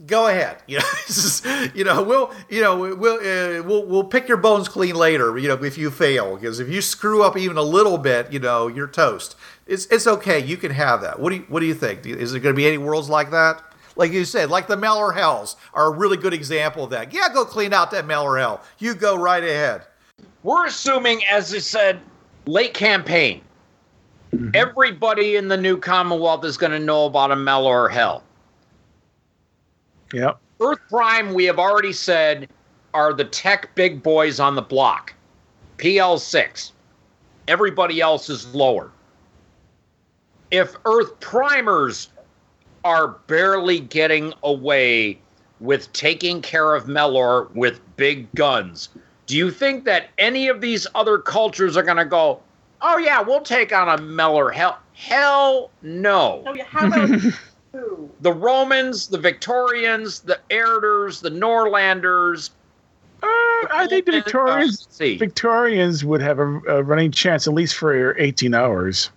[0.06, 0.58] go ahead.
[0.66, 1.42] You know, is,
[1.74, 5.36] you know, we'll, you know, we'll, uh, we'll, we'll pick your bones clean later.
[5.38, 8.38] You know, if you fail, because if you screw up even a little bit, you
[8.38, 9.36] know, you're toast.
[9.66, 10.38] It's, it's okay.
[10.38, 11.20] You can have that.
[11.20, 12.06] What do you, what do you think?
[12.06, 13.62] Is there going to be any worlds like that?
[13.96, 17.12] Like you said, like the Mellor Hells are a really good example of that.
[17.12, 18.62] Yeah, go clean out that Mellor Hell.
[18.78, 19.82] You go right ahead.
[20.42, 22.00] We're assuming, as I said,
[22.46, 23.42] late campaign.
[24.32, 24.50] Mm-hmm.
[24.54, 28.22] Everybody in the new Commonwealth is going to know about a Mellor Hell
[30.12, 30.38] Yep.
[30.60, 32.48] Earth Prime, we have already said,
[32.94, 35.14] are the tech big boys on the block.
[35.78, 36.72] PL6.
[37.48, 38.90] Everybody else is lower.
[40.50, 42.10] If Earth Primers
[42.84, 45.18] are barely getting away
[45.60, 48.88] with taking care of Mellor with big guns,
[49.30, 52.40] do you think that any of these other cultures are going to go,
[52.82, 54.50] oh, yeah, we'll take on a Mellor?
[54.50, 56.42] Hell, Hell no.
[56.46, 57.20] Oh, yeah, how about?
[58.22, 62.50] The Romans, the Victorians, the Erders, the Norlanders.
[63.22, 65.16] Uh, I think the Victorians let's see.
[65.16, 69.10] Victorians would have a, a running chance at least for 18 hours.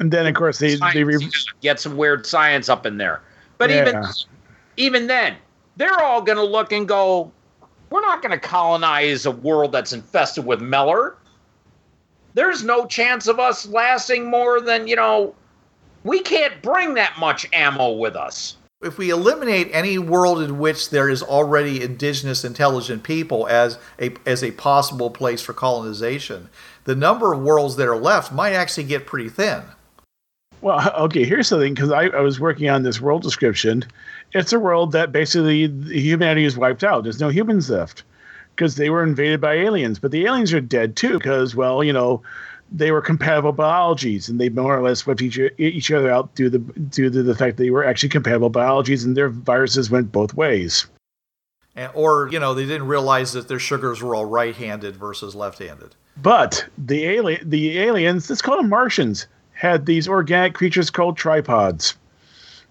[0.00, 1.30] And then, of course, they, Science, they re-
[1.60, 3.20] get some weird science up in there.
[3.58, 4.02] But even
[4.78, 5.36] even then,
[5.76, 7.30] they're all going to look and go,
[7.90, 11.16] "We're not going to colonize a world that's infested with Mellor.
[12.34, 15.34] There's no chance of us lasting more than you know.
[16.04, 20.90] We can't bring that much ammo with us." if we eliminate any world in which
[20.90, 26.48] there is already indigenous intelligent people as a as a possible place for colonization,
[26.84, 29.62] the number of worlds that are left might actually get pretty thin.
[30.60, 33.84] Well, okay, here's the thing because I, I was working on this world description.
[34.32, 37.02] It's a world that basically humanity is wiped out.
[37.02, 38.02] There's no humans left
[38.54, 39.98] because they were invaded by aliens.
[39.98, 42.22] But the aliens are dead too because, well, you know,
[42.70, 46.50] they were compatible biologies and they more or less wiped each, each other out due
[46.50, 49.90] to, the, due to the fact that they were actually compatible biologies and their viruses
[49.90, 50.86] went both ways.
[51.74, 55.94] And, or you know they didn't realize that their sugars were all right-handed versus left-handed.
[56.20, 61.96] But the alien, the aliens, let's call them Martians, had these organic creatures called tripods,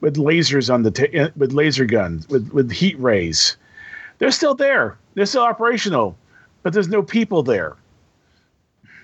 [0.01, 3.57] with lasers on the ta- uh, with laser guns, with with heat rays.
[4.19, 4.97] They're still there.
[5.13, 6.17] They're still operational,
[6.63, 7.75] but there's no people there.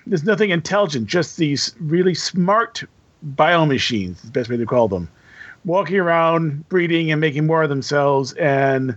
[0.06, 1.06] There's nothing intelligent.
[1.06, 2.84] Just these really smart
[3.34, 4.16] biomachines.
[4.16, 5.08] Is the best way to call them,
[5.64, 8.32] walking around, breeding, and making more of themselves.
[8.34, 8.96] And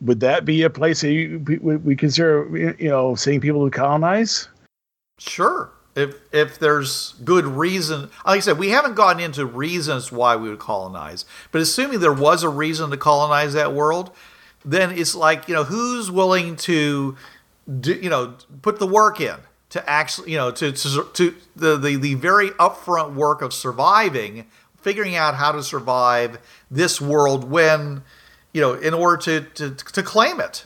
[0.00, 3.76] would that be a place that you, we, we consider, you know, seeing people to
[3.76, 4.48] colonize?
[5.18, 5.70] Sure.
[5.98, 10.48] If if there's good reason, like I said, we haven't gotten into reasons why we
[10.48, 11.24] would colonize.
[11.50, 14.12] But assuming there was a reason to colonize that world,
[14.64, 17.16] then it's like you know who's willing to,
[17.80, 19.36] do, you know, put the work in
[19.70, 24.46] to actually, you know, to to, to the, the the very upfront work of surviving,
[24.80, 26.38] figuring out how to survive
[26.70, 28.02] this world when,
[28.52, 30.64] you know, in order to to, to claim it.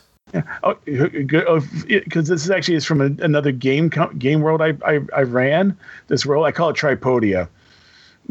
[0.63, 5.21] Oh, because this is actually is from a, another game game world I, I I
[5.21, 5.77] ran.
[6.07, 7.47] This world I call it Tripodia,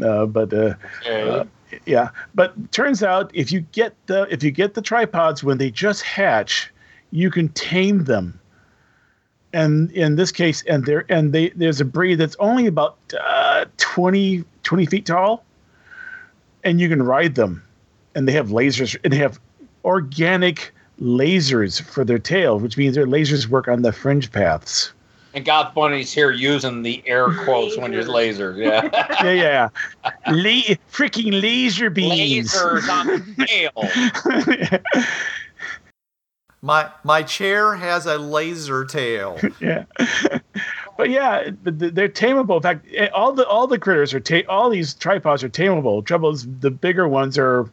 [0.03, 0.73] uh, but uh,
[1.09, 1.45] uh,
[1.85, 2.09] yeah.
[2.35, 6.01] But turns out if you get the if you get the tripods when they just
[6.01, 6.71] hatch,
[7.11, 8.39] you can tame them.
[9.53, 13.65] And in this case, and there and they there's a breed that's only about uh,
[13.77, 15.45] 20, 20 feet tall,
[16.63, 17.63] and you can ride them,
[18.15, 19.39] and they have lasers and they have
[19.85, 24.93] organic lasers for their tail, which means their lasers work on the fringe paths.
[25.35, 28.53] And Goth Bunny's here using the air quotes when you're laser.
[28.55, 28.89] Yeah.
[29.23, 29.69] Yeah, yeah.
[30.27, 32.53] La- freaking laser beams.
[32.53, 35.03] Lasers on the tail.
[36.63, 39.37] My my chair has a laser tail.
[39.59, 39.83] yeah.
[40.97, 42.55] But yeah, but they're tameable.
[42.55, 46.05] In fact, eh, all the all the critters are ta- all these tripods are tameable.
[46.05, 47.69] Trouble is, the bigger ones are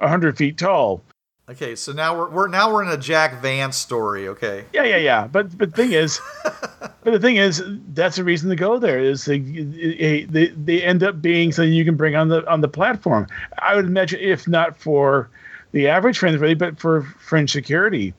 [0.00, 1.00] hundred feet tall.
[1.46, 4.28] Okay, so now we're, we're now we're in a Jack Vance story.
[4.28, 5.26] Okay, Yeah, yeah, yeah.
[5.26, 8.98] But but the thing is, but the thing is, that's the reason to go there.
[8.98, 12.68] Is they, they they end up being something you can bring on the on the
[12.68, 13.26] platform.
[13.58, 15.28] I would imagine, if not for
[15.72, 18.14] the average friends, really, but for fringe security,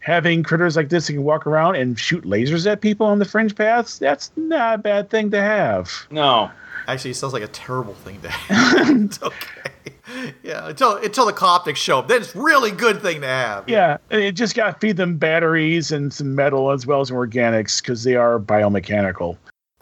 [0.00, 3.24] having critters like this that can walk around and shoot lasers at people on the
[3.24, 5.90] fringe paths, that's not a bad thing to have.
[6.10, 6.50] No.
[6.86, 8.88] actually, it sounds like a terrible thing to have.
[9.04, 10.68] It's okay, yeah.
[10.68, 13.68] Until until the Coptics show up, then it's really good thing to have.
[13.68, 17.08] Yeah, and you just got to feed them batteries and some metal as well as
[17.08, 19.36] some organics because they are biomechanical.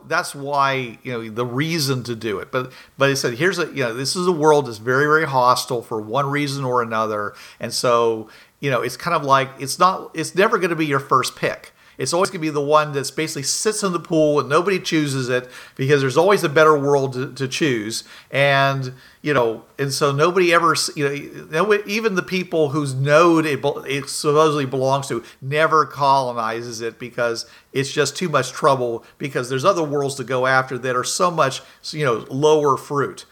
[0.09, 2.51] that's why you know the reason to do it.
[2.53, 5.27] But but it said here's a you know this is a world that's very very
[5.27, 8.29] hostile for one reason or another, and so
[8.61, 11.37] you know it's kind of like it's not it's never going to be your first
[11.37, 11.73] pick.
[11.99, 14.79] It's always going to be the one that's basically sits in the pool and nobody
[14.79, 18.05] chooses it because there's always a better world to, to choose.
[18.31, 18.93] And,
[19.23, 24.09] you know, and so nobody ever, you know, even the people whose node it, it
[24.09, 29.83] supposedly belongs to never colonizes it because it's just too much trouble because there's other
[29.83, 33.25] worlds to go after that are so much, you know, lower fruit.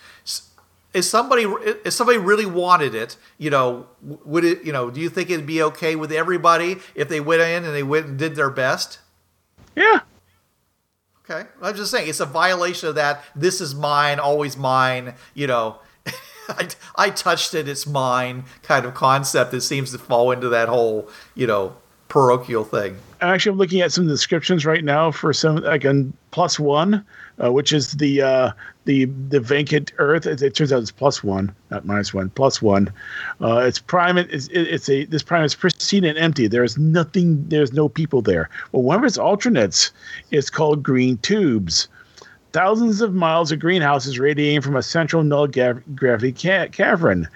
[0.95, 1.43] If somebody,
[1.85, 5.45] if somebody really wanted it, you know, would it, you know, do you think it'd
[5.47, 9.01] be okay with everybody if they went in and they went and did their best?
[9.75, 10.01] Yeah,
[11.29, 11.49] Okay.
[11.63, 13.25] I'm just saying it's a violation of that.
[13.35, 15.15] This is mine, always mine.
[15.33, 15.79] You know,
[16.49, 20.69] I, I touched it, it's mine kind of concept that seems to fall into that
[20.69, 21.77] whole, you know,
[22.09, 22.99] parochial thing.
[23.23, 27.05] Actually, I'm looking at some descriptions right now for some like on plus one,
[27.43, 28.51] uh, which is the uh,
[28.85, 30.27] the the vacant Earth.
[30.27, 32.31] It, it turns out it's plus one, not minus one.
[32.31, 32.93] Plus one.
[33.41, 34.19] Uh, it's prime.
[34.19, 36.47] It's, it, it's a this prime is pristine and empty.
[36.49, 37.49] There is nothing.
[37.49, 38.49] There's no people there.
[38.73, 39.91] Well, one of its alternates
[40.31, 41.89] is called Green Tubes.
[42.53, 47.29] thousands of miles of greenhouses radiating from a central null gav- gravity ca- cavern.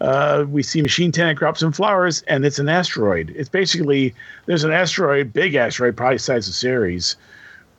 [0.00, 3.32] Uh, we see machine tenant crops and flowers, and it's an asteroid.
[3.36, 4.14] It's basically
[4.46, 7.16] there's an asteroid, big asteroid, probably size of Ceres,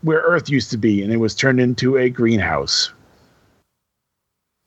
[0.05, 2.91] where Earth used to be, and it was turned into a greenhouse.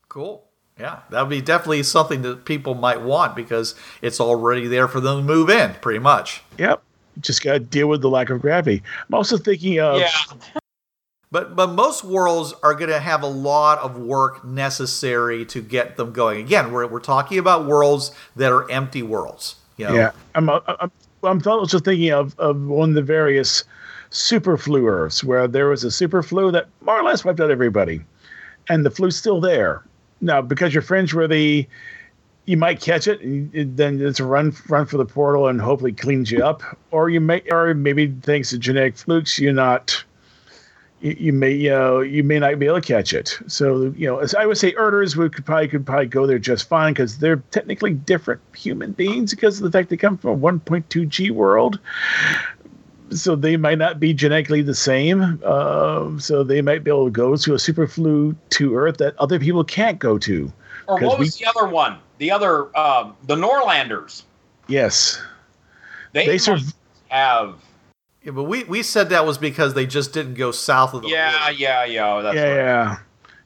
[0.09, 0.45] Cool.
[0.79, 5.01] Yeah, that would be definitely something that people might want because it's already there for
[5.01, 6.43] them to move in, pretty much.
[6.59, 6.83] Yep.
[7.21, 8.83] Just got to deal with the lack of gravity.
[9.09, 10.11] I'm also thinking of yeah.
[11.31, 15.97] But but most worlds are going to have a lot of work necessary to get
[15.97, 16.41] them going.
[16.41, 19.57] Again, we're we're talking about worlds that are empty worlds.
[19.77, 19.95] You know?
[19.95, 20.91] Yeah, I'm, I'm,
[21.23, 23.65] I'm also thinking of, of one of the various
[24.11, 27.51] super flu Earths where there was a super flu that more or less wiped out
[27.51, 28.01] everybody,
[28.69, 29.83] and the flu's still there.
[30.21, 31.69] Now, because you're fringe worthy,
[32.49, 35.93] you might catch it, and then it's a run run for the portal and hopefully
[35.93, 40.05] cleans you up, or you may, or maybe thanks to genetic flukes, you're not.
[41.01, 43.39] You, you may you know you may not be able to catch it.
[43.47, 46.39] So you know, as I would say, Erders would could probably could probably go there
[46.39, 50.31] just fine because they're technically different human beings because of the fact they come from
[50.31, 51.79] a 1.2 G world.
[53.11, 55.43] So they might not be genetically the same.
[55.45, 59.15] Um, so they might be able to go to a super flu to Earth that
[59.19, 60.53] other people can't go to.
[60.87, 61.99] Or 'Cause what we- was the other one?
[62.19, 64.23] The other, um, the Norlanders.
[64.67, 65.21] Yes,
[66.13, 66.75] They, They must surv-
[67.09, 67.55] have.
[68.23, 71.09] Yeah, but we, we said that was because they just didn't go south of the
[71.09, 71.53] Yeah, border.
[71.53, 72.23] yeah, yeah.
[72.23, 72.57] That's yeah, right.
[72.57, 72.97] yeah,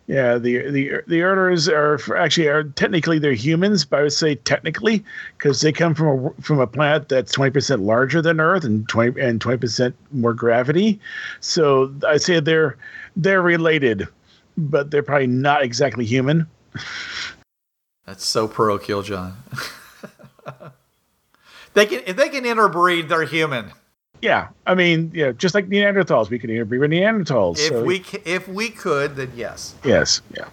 [0.07, 0.39] yeah.
[0.39, 5.05] The the the Erders are actually are technically they're humans, but I would say technically
[5.39, 8.89] because they come from a from a planet that's twenty percent larger than Earth and
[8.89, 11.01] twenty and twenty percent more gravity.
[11.41, 12.77] So I'd say they're
[13.17, 14.09] they're related,
[14.57, 16.47] but they're probably not exactly human.
[18.05, 19.37] That's so parochial, John.
[21.75, 23.73] they can if they can interbreed, they're human.
[24.23, 27.59] Yeah, I mean, yeah, just like Neanderthals, we could interbreed with Neanderthals.
[27.59, 29.75] If so, we ca- if we could, then yes.
[29.85, 30.45] yes, yeah.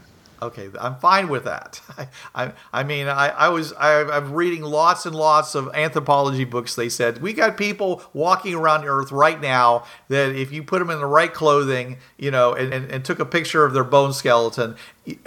[0.41, 1.80] Okay, I'm fine with that.
[1.97, 6.45] I, I, I mean, I, I was, I, I'm reading lots and lots of anthropology
[6.45, 6.74] books.
[6.76, 10.89] They said we got people walking around Earth right now that if you put them
[10.89, 14.13] in the right clothing, you know, and, and, and took a picture of their bone
[14.13, 14.76] skeleton,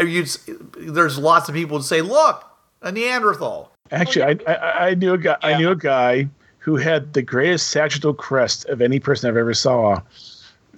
[0.01, 0.30] uh, you'd,
[0.78, 2.45] there's lots of people would say, "Look,
[2.80, 5.36] a Neanderthal." Actually, I, I I knew a guy.
[5.43, 6.28] I knew a guy
[6.62, 10.00] who had the greatest sagittal crest of any person I've ever saw.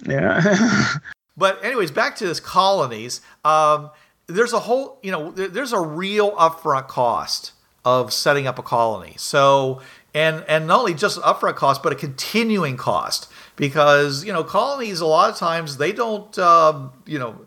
[0.05, 0.93] Yeah,
[1.37, 3.21] But anyways, back to this colonies.
[3.43, 3.91] Um,
[4.27, 7.51] there's a whole, you know, there, there's a real upfront cost
[7.83, 9.13] of setting up a colony.
[9.17, 9.81] So,
[10.13, 15.01] and and not only just upfront cost, but a continuing cost because you know colonies
[15.01, 17.45] a lot of times they don't, um, you know.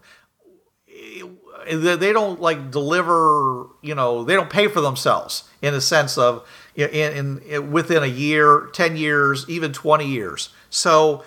[1.70, 6.48] They don't like deliver, you know, they don't pay for themselves in the sense of
[6.86, 10.50] in, in, in within a year, 10 years, even 20 years.
[10.70, 11.24] So,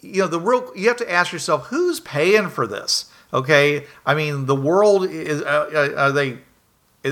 [0.00, 4.14] you know the real you have to ask yourself who's paying for this okay i
[4.14, 6.38] mean the world is uh, are they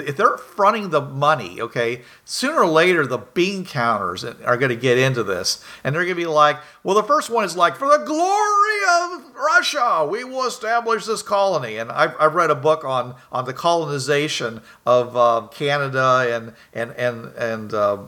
[0.03, 4.77] if they're fronting the money okay sooner or later the bean counters are going to
[4.77, 7.77] get into this and they're going to be like well the first one is like
[7.77, 11.77] for the glory of russia we will establish this colony.
[11.77, 16.93] And i've, I've read a book on on the colonization of uh, canada and and
[16.93, 17.99] and and uh,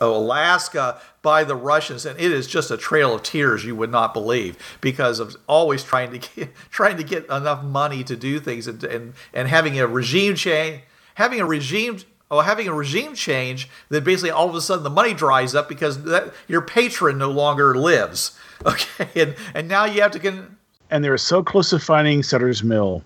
[0.00, 4.12] Alaska by the Russians, and it is just a trail of tears you would not
[4.12, 8.66] believe because of always trying to get trying to get enough money to do things
[8.66, 10.82] and and, and having a regime change,
[11.16, 11.98] having a regime.
[12.28, 15.68] Oh, having a regime change, that basically all of a sudden the money dries up
[15.68, 18.38] because that, your patron no longer lives.
[18.64, 20.56] Okay, and and now you have to con-
[20.90, 23.04] and they were so close to finding Sutter's Mill.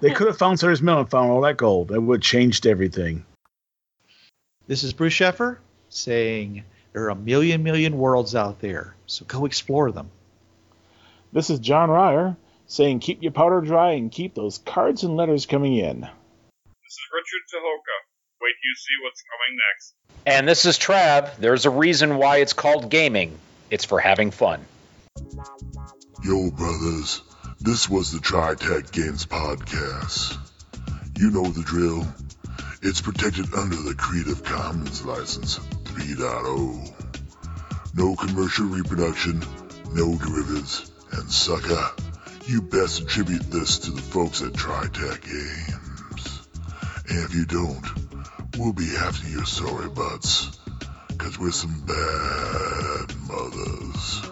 [0.00, 1.90] They could have found Sutter's Mill and found all that gold.
[1.90, 3.24] It would have changed everything.
[4.66, 5.56] This is Bruce Sheffer
[5.88, 6.62] saying
[6.92, 10.10] there are a million, million worlds out there, so go explore them.
[11.32, 15.46] This is John Ryer saying, "Keep your powder dry and keep those cards and letters
[15.46, 16.06] coming in."
[16.92, 17.96] This is Richard Tucholka.
[18.42, 19.94] Wait you see what's coming next.
[20.26, 21.38] And this is Trav.
[21.38, 23.38] There's a reason why it's called gaming.
[23.70, 24.66] It's for having fun.
[26.22, 27.22] Yo, brothers,
[27.60, 30.36] this was the TriTac Games Podcast.
[31.18, 32.06] You know the drill.
[32.82, 36.92] It's protected under the Creative Commons License 3.0.
[37.94, 39.42] No commercial reproduction,
[39.94, 41.90] no derivatives, and sucker,
[42.44, 45.91] you best attribute this to the folks at TriTac Games.
[47.12, 47.86] And if you don't,
[48.56, 50.58] we'll be after your sorry butts,
[51.18, 54.31] cause we're some bad mothers.